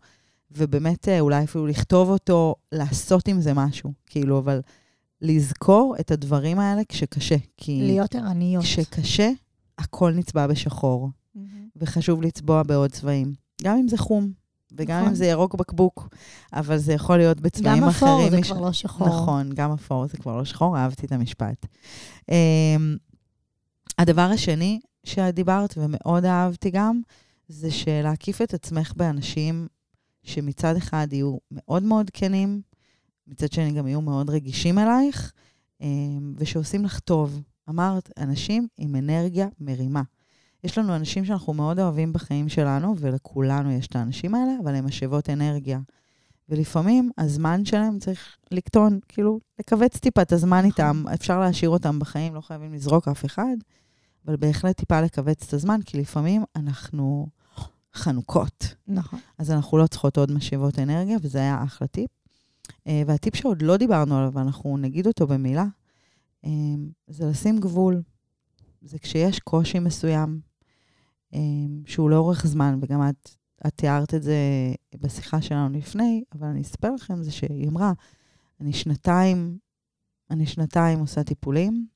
ובאמת 0.50 1.08
אה, 1.08 1.20
אולי 1.20 1.44
אפילו 1.44 1.66
לכתוב 1.66 2.08
אותו, 2.08 2.54
לעשות 2.72 3.28
עם 3.28 3.40
זה 3.40 3.54
משהו, 3.54 3.92
כאילו, 4.06 4.38
אבל 4.38 4.60
לזכור 5.20 5.94
את 6.00 6.10
הדברים 6.10 6.58
האלה 6.58 6.82
כשקשה. 6.88 7.36
כי 7.56 7.82
להיות 7.82 8.14
ערניות. 8.14 8.64
כשקשה, 8.64 9.30
הכל 9.78 10.12
נצבע 10.12 10.46
בשחור, 10.46 11.10
מהמם. 11.34 11.68
וחשוב 11.76 12.22
לצבוע 12.22 12.62
בעוד 12.62 12.90
צבעים. 12.90 13.34
גם 13.62 13.76
אם 13.76 13.88
זה 13.88 13.98
חום, 13.98 14.32
וגם 14.76 14.96
נכון. 14.98 15.08
אם 15.08 15.14
זה 15.14 15.26
ירוק 15.26 15.54
בקבוק, 15.54 16.08
אבל 16.52 16.78
זה 16.78 16.92
יכול 16.92 17.16
להיות 17.16 17.40
בצבעים 17.40 17.82
גם 17.82 17.88
אחרים. 17.88 18.12
אפור 18.12 18.30
זה 18.30 18.40
מש- 18.40 18.50
כבר 18.50 18.61
לא 18.61 18.72
שחור. 18.72 19.08
נכון, 19.08 19.50
גם 19.54 19.72
אפור 19.72 20.06
זה 20.06 20.16
כבר 20.16 20.37
לא 20.37 20.44
שחור, 20.44 20.78
אהבתי 20.78 21.06
את 21.06 21.12
המשפט. 21.12 21.66
Um, 22.20 22.32
הדבר 23.98 24.30
השני 24.35 24.80
שדיברת, 25.04 25.74
ומאוד 25.76 26.24
אהבתי 26.24 26.70
גם, 26.70 27.00
זה 27.48 27.70
שלהקיף 27.70 28.42
את 28.42 28.54
עצמך 28.54 28.92
באנשים 28.96 29.66
שמצד 30.22 30.76
אחד 30.76 31.06
יהיו 31.11 31.37
מאוד 31.50 31.82
מאוד 31.82 32.11
כנים, 32.12 32.61
מצד 33.26 33.52
שני 33.52 33.72
גם 33.72 33.87
יהיו 33.87 34.00
מאוד 34.00 34.30
רגישים 34.30 34.78
אלייך, 34.78 35.32
um, 35.82 35.85
ושעושים 36.37 36.85
לך 36.85 36.98
טוב. 36.98 37.42
אמרת, 37.68 38.11
אנשים 38.18 38.68
עם 38.78 38.96
אנרגיה 38.96 39.46
מרימה. 39.61 40.02
יש 40.64 40.79
לנו 40.79 40.96
אנשים 40.96 41.25
שאנחנו 41.25 41.55
מאוד 41.55 41.79
אוהבים 41.79 42.12
בחיים 42.12 42.48
שלנו, 42.48 42.94
ולכולנו 42.98 43.72
יש 43.72 43.87
את 43.87 43.96
האנשים 43.96 44.35
האלה, 44.35 44.53
אבל 44.62 44.75
הם 44.75 44.87
משאבות 44.87 45.31
אנרגיה. 45.31 45.81
ולפעמים 46.48 47.11
הזמן 47.18 47.64
שלהם 47.64 47.98
צריך 47.98 48.37
לקטון, 48.51 48.98
כאילו, 49.09 49.40
לכווץ 49.61 49.96
טיפה 49.96 50.22
את 50.22 50.33
הזמן 50.33 50.64
איתם. 50.64 51.05
אפשר 51.14 51.40
להשאיר 51.40 51.70
אותם 51.70 51.98
בחיים, 51.98 52.35
לא 52.35 52.40
חייבים 52.40 52.75
לזרוק 52.75 53.09
אף 53.09 53.25
אחד, 53.25 53.57
אבל 54.27 54.37
בהחלט 54.37 54.77
טיפה 54.77 55.01
לכווץ 55.01 55.44
את 55.48 55.55
הזמן, 55.55 55.81
כי 55.87 55.98
לפעמים 55.98 56.44
אנחנו 56.57 57.27
חנוקות. 57.94 58.75
נכון. 58.88 59.18
אז 59.38 59.51
אנחנו 59.51 59.79
לא 59.79 59.87
צריכות 59.87 60.18
עוד 60.18 60.33
משאבות 60.33 60.79
אנרגיה, 60.79 61.18
וזה 61.22 61.38
היה 61.38 61.64
אחלה 61.64 61.88
טיפ. 61.88 62.11
אה, 62.87 63.03
והטיפ 63.07 63.37
שעוד 63.37 63.62
לא 63.62 63.77
דיברנו 63.77 64.18
עליו, 64.18 64.33
ואנחנו 64.35 64.77
נגיד 64.77 65.07
אותו 65.07 65.27
במילה, 65.27 65.64
אה, 66.44 66.51
זה 67.07 67.27
לשים 67.27 67.59
גבול. 67.61 68.03
זה 68.83 68.98
כשיש 68.98 69.38
קושי 69.38 69.79
מסוים, 69.79 70.40
שהוא 71.87 72.11
לאורך 72.11 72.47
זמן, 72.47 72.79
וגם 72.83 73.09
את, 73.09 73.31
את 73.66 73.73
תיארת 73.77 74.14
את 74.14 74.23
זה 74.23 74.37
בשיחה 75.01 75.42
שלנו 75.42 75.79
לפני, 75.79 76.25
אבל 76.35 76.47
אני 76.47 76.62
אספר 76.62 76.95
לכם, 76.95 77.23
זה 77.23 77.31
שהיא 77.31 77.68
אמרה, 77.68 77.92
אני 78.61 78.73
שנתיים, 78.73 79.59
אני 80.31 80.47
שנתיים 80.47 80.99
עושה 80.99 81.23
טיפולים, 81.23 81.87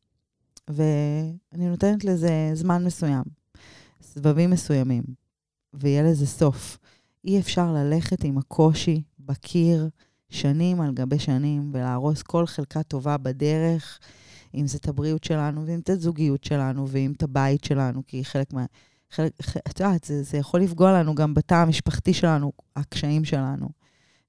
ואני 0.68 1.68
נותנת 1.68 2.05
לזה 2.05 2.51
זמן 2.55 2.85
מסוים, 2.85 3.25
סבבים 4.03 4.51
מסוימים, 4.51 5.03
ויהיה 5.75 6.03
לזה 6.03 6.27
סוף. 6.27 6.79
אי 7.25 7.40
אפשר 7.40 7.72
ללכת 7.72 8.25
עם 8.25 8.38
הקושי 8.38 9.03
בקיר 9.18 9.88
שנים 10.29 10.81
על 10.81 10.94
גבי 10.94 11.18
שנים 11.18 11.70
ולהרוס 11.72 12.22
כל 12.22 12.46
חלקה 12.46 12.83
טובה 12.83 13.16
בדרך, 13.16 13.99
אם 14.55 14.66
זה 14.66 14.79
את 14.79 14.88
הבריאות 14.88 15.25
שלנו, 15.25 15.66
ואם 15.66 15.79
את 15.79 15.90
הזוגיות 15.90 16.44
שלנו, 16.44 16.88
ואם 16.88 17.12
את 17.16 17.22
הבית 17.22 17.64
שלנו, 17.64 18.03
כי 18.07 18.25
חלק 18.25 18.53
מה... 18.53 18.64
חלק, 19.10 19.32
את 19.58 19.80
יודעת, 19.80 20.04
זה, 20.04 20.22
זה 20.22 20.36
יכול 20.36 20.60
לפגוע 20.60 20.92
לנו 20.92 21.14
גם 21.14 21.34
בתא 21.34 21.54
המשפחתי 21.54 22.14
שלנו, 22.14 22.52
הקשיים 22.76 23.24
שלנו. 23.24 23.68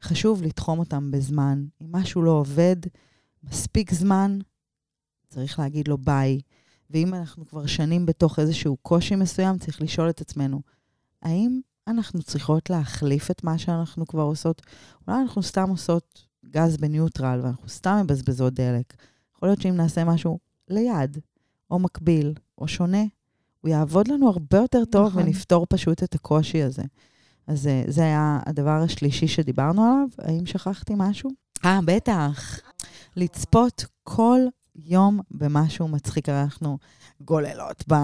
חשוב 0.02 0.44
לתחום 0.44 0.80
אותם 0.80 1.12
בזמן. 1.12 1.66
אם 1.82 1.88
משהו 1.92 2.22
לא 2.22 2.32
עובד 2.32 2.76
מספיק 3.44 3.94
זמן, 3.94 4.40
צריך 5.30 5.60
להגיד 5.60 5.88
לו 5.88 5.98
ביי. 5.98 6.40
ואם 6.90 7.14
אנחנו 7.14 7.48
כבר 7.48 7.66
שנים 7.66 8.06
בתוך 8.06 8.40
איזשהו 8.40 8.78
קושי 8.78 9.16
מסוים, 9.16 9.58
צריך 9.58 9.82
לשאול 9.82 10.10
את 10.10 10.22
עצמנו, 10.22 10.62
האם 11.22 11.60
אנחנו 11.88 12.24
צריכות 12.24 12.70
להחליף 12.70 13.32
את 13.32 13.44
מה 13.44 13.58
שאנחנו 13.58 14.08
כבר 14.08 14.22
עושות? 14.22 14.62
אולי 15.08 15.22
אנחנו 15.22 15.44
סתם 15.44 15.70
עושות 15.70 16.26
גז 16.46 16.78
בניוטרל, 16.78 17.40
ואנחנו 17.44 17.70
סתם 17.70 18.00
מבזבזות 18.04 18.54
דלק. 18.54 18.94
יכול 19.36 19.50
להיות 19.50 19.62
שאם 19.62 19.76
נעשה 19.76 20.04
משהו 20.04 20.40
ליד, 20.68 21.18
או 21.72 21.80
מקביל, 21.80 22.34
או 22.58 22.68
שונה, 22.68 23.04
הוא 23.68 23.74
יעבוד 23.74 24.08
לנו 24.08 24.30
הרבה 24.30 24.58
יותר 24.58 24.86
טוב, 24.86 25.08
נכון. 25.08 25.24
ונפתור 25.24 25.66
פשוט 25.70 26.04
את 26.04 26.16
הקושי 26.16 26.64
הזה. 26.64 26.84
אז 27.48 27.68
אה, 27.68 27.84
זה 27.88 28.02
היה 28.02 28.40
הדבר 28.46 28.82
השלישי 28.84 29.28
שדיברנו 29.28 29.84
עליו. 29.84 30.08
האם 30.18 30.46
שכחתי 30.46 30.94
משהו? 30.98 31.30
אה, 31.66 31.80
בטח. 31.86 32.60
לצפות 33.16 33.86
כל 34.04 34.40
יום 34.86 35.20
במשהו 35.32 35.88
מצחיק. 35.88 36.30
הרי 36.30 36.42
אנחנו 36.42 36.78
גוללות 37.22 37.84
ב... 37.92 37.96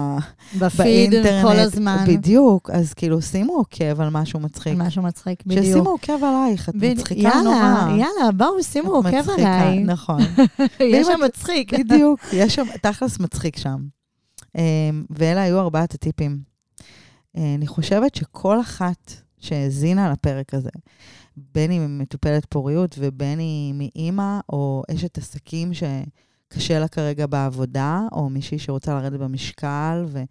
בפיד 0.58 1.10
באינטרנט. 1.10 1.46
כל 1.46 1.56
הזמן. 1.58 2.04
בדיוק. 2.08 2.70
אז 2.70 2.94
כאילו, 2.94 3.22
שימו 3.22 3.52
עוקב 3.52 4.00
על 4.00 4.08
משהו 4.10 4.40
מצחיק. 4.40 4.74
משהו 4.76 5.02
מצחיק, 5.02 5.42
בדיוק. 5.46 5.64
ששימו 5.64 5.90
עוקב 5.90 6.24
עלייך, 6.24 6.68
את 6.68 6.74
בדיוק. 6.74 6.98
מצחיקה 6.98 7.20
יאללה, 7.20 7.42
נורא. 7.42 7.96
יאללה, 7.96 8.32
בואו, 8.36 8.62
שימו 8.62 8.90
עוקב 8.90 9.08
מצחיקה, 9.08 9.60
עליי. 9.60 9.84
נכון. 9.84 10.20
יש 10.80 11.06
שם 11.06 11.20
מצחיק. 11.24 11.74
בדיוק, 11.74 12.20
יש 12.32 12.54
שם, 12.54 12.64
תכלס 12.82 13.18
מצחיק 13.20 13.56
שם. 13.56 13.78
אמ, 14.54 15.04
ואלה 15.10 15.42
היו 15.42 15.60
ארבעת 15.60 15.94
הטיפים. 15.94 16.38
אה, 17.36 17.54
אני 17.54 17.66
חושבת 17.66 18.14
שכל 18.14 18.60
אחת 18.60 19.12
שהאזינה 19.40 20.12
לפרק 20.12 20.54
הזה, 20.54 20.70
בין 21.36 21.70
אם 21.70 21.80
היא 21.80 21.88
מטופלת 21.88 22.46
פוריות 22.48 22.96
ובין 22.98 23.40
אם 23.40 23.76
היא 23.80 23.90
אימא 23.96 24.40
או 24.48 24.82
אשת 24.94 25.18
עסקים 25.18 25.72
שקשה 25.74 26.78
לה 26.78 26.88
כרגע 26.88 27.26
בעבודה, 27.26 28.00
או 28.12 28.30
מישהי 28.30 28.58
שרוצה 28.58 28.94
לרדת 28.94 29.20
במשקל, 29.20 30.04
ו... 30.06 30.22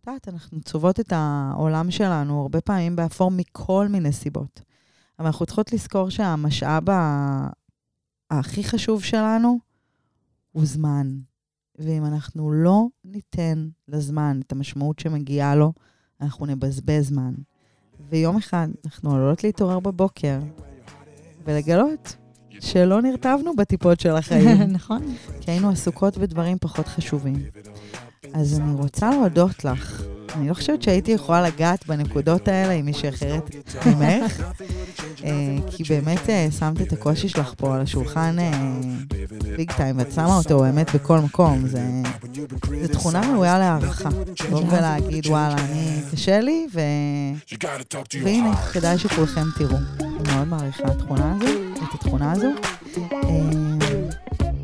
את 0.00 0.06
יודעת, 0.06 0.28
אנחנו 0.28 0.60
צובעות 0.60 1.00
את 1.00 1.12
העולם 1.12 1.90
שלנו 1.90 2.40
הרבה 2.42 2.60
פעמים 2.60 2.96
באפור 2.96 3.30
מכל 3.30 3.88
מיני 3.88 4.12
סיבות. 4.12 4.60
אבל 5.18 5.26
אנחנו 5.26 5.46
צריכות 5.46 5.72
לזכור 5.72 6.10
שהמשאב 6.10 6.82
הכי 8.30 8.64
חשוב 8.64 9.02
שלנו 9.02 9.58
הוא 10.52 10.66
זמן. 10.66 11.18
ואם 11.78 12.04
אנחנו 12.04 12.52
לא 12.52 12.86
ניתן 13.04 13.68
לזמן 13.88 14.40
את 14.46 14.52
המשמעות 14.52 14.98
שמגיעה 14.98 15.54
לו, 15.54 15.72
אנחנו 16.20 16.46
נבזבז 16.46 17.08
זמן. 17.08 17.34
ויום 18.10 18.36
אחד 18.36 18.68
אנחנו 18.84 19.14
עלולות 19.14 19.44
להתעורר 19.44 19.80
בבוקר 19.80 20.38
ולגלות 21.44 22.16
שלא 22.60 23.02
נרטבנו 23.02 23.56
בטיפות 23.56 24.00
של 24.00 24.16
החיים, 24.16 24.58
נכון. 24.78 25.02
כי 25.40 25.50
היינו 25.50 25.70
עסוקות 25.70 26.18
בדברים 26.18 26.58
פחות 26.60 26.86
חשובים. 26.86 27.36
אז 28.34 28.60
אני 28.60 28.74
רוצה 28.74 29.10
להודות 29.10 29.64
לך. 29.64 30.02
אני 30.34 30.48
לא 30.48 30.54
חושבת 30.54 30.82
שהייתי 30.82 31.12
יכולה 31.12 31.42
לגעת 31.42 31.86
בנקודות 31.86 32.48
האלה 32.48 32.72
עם 32.72 32.84
מישהי 32.84 33.08
אחרת 33.08 33.50
ממך, 33.86 34.42
אה, 35.24 35.56
כי 35.70 35.82
באמת 35.84 36.30
אה, 36.30 36.48
שמת 36.58 36.82
את 36.82 36.92
הקושי 36.92 37.28
שלך 37.28 37.54
פה 37.56 37.74
על 37.74 37.80
השולחן 37.80 38.36
ביג 39.56 39.72
טיים, 39.72 39.98
ואת 39.98 40.12
שמה 40.12 40.36
אותו 40.36 40.58
באמת 40.58 40.94
בכל 40.94 41.18
מקום. 41.18 41.68
זה 42.82 42.88
תכונה 42.92 43.32
ראויה 43.34 43.58
להערכה. 43.58 44.08
לבוא 44.44 44.62
ולהגיד, 44.68 45.26
וואלה, 45.26 45.56
אני, 45.58 46.00
קשה 46.12 46.40
לי, 46.40 46.66
והנה. 48.12 48.56
כדאי 48.72 48.98
שכולכם 48.98 49.44
תראו. 49.58 49.76
אני 50.00 50.34
מאוד 50.34 50.48
מעריכה 50.48 50.84
התכונה 50.84 51.36
הזו, 51.36 51.46
את 51.72 51.94
התכונה 51.94 52.32
הזו. 52.32 52.48
אה, 53.12 53.18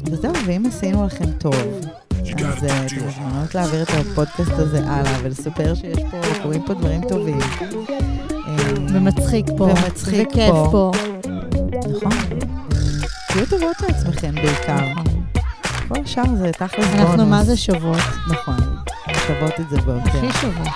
וזהו, 0.07 0.33
ואם 0.47 0.67
עשינו 0.67 1.07
לכם 1.07 1.33
טוב, 1.39 1.55
אז 2.33 2.65
אתם 2.65 3.05
מוזמנות 3.05 3.55
להעביר 3.55 3.83
את 3.83 3.89
הפודקאסט 3.89 4.53
הזה 4.53 4.79
הלאה 4.87 5.17
ולספר 5.23 5.75
שיש 5.75 5.99
פה, 6.11 6.21
קורים 6.43 6.63
פה 6.63 6.75
דברים 6.75 7.01
טובים. 7.09 7.39
אה, 7.41 8.57
ומצחיק 8.95 9.47
פה. 9.57 9.65
ומצחיק 9.65 10.29
וכיף 10.29 10.51
פה. 10.51 10.69
פה. 10.71 10.93
נכון. 11.91 12.13
תהיו 13.29 13.47
טובות 13.47 13.81
לעצמכם 13.81 14.35
בעיקר. 14.35 14.87
כל 15.89 16.01
השאר 16.05 16.37
זה 16.37 16.53
תכלס 16.53 16.87
בונוס. 16.87 17.01
אנחנו 17.01 17.27
מה 17.27 17.45
זה 17.45 17.57
שוות? 17.57 18.03
נכון. 18.31 18.57
שוות 19.27 19.61
את 19.61 19.71
זה 19.71 19.77
ביותר. 19.81 20.01
הכי 20.05 20.39
שוות. 20.41 20.69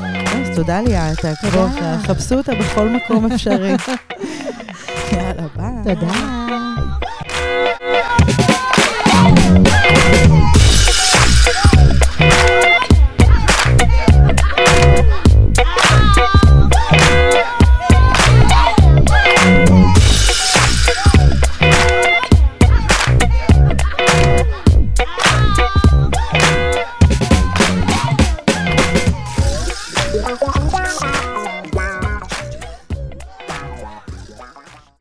אז 0.00 0.56
תודה 0.56 0.80
ליאת, 0.80 1.20
תעקבו. 1.20 1.66
אחריה, 1.66 1.98
חפשו 1.98 2.34
אותה 2.34 2.54
בכל 2.54 2.88
מקום 2.88 3.32
אפשרי. 3.32 3.70
יאללה, 5.12 5.46
ביי. 5.56 5.94
תודה. 5.94 6.37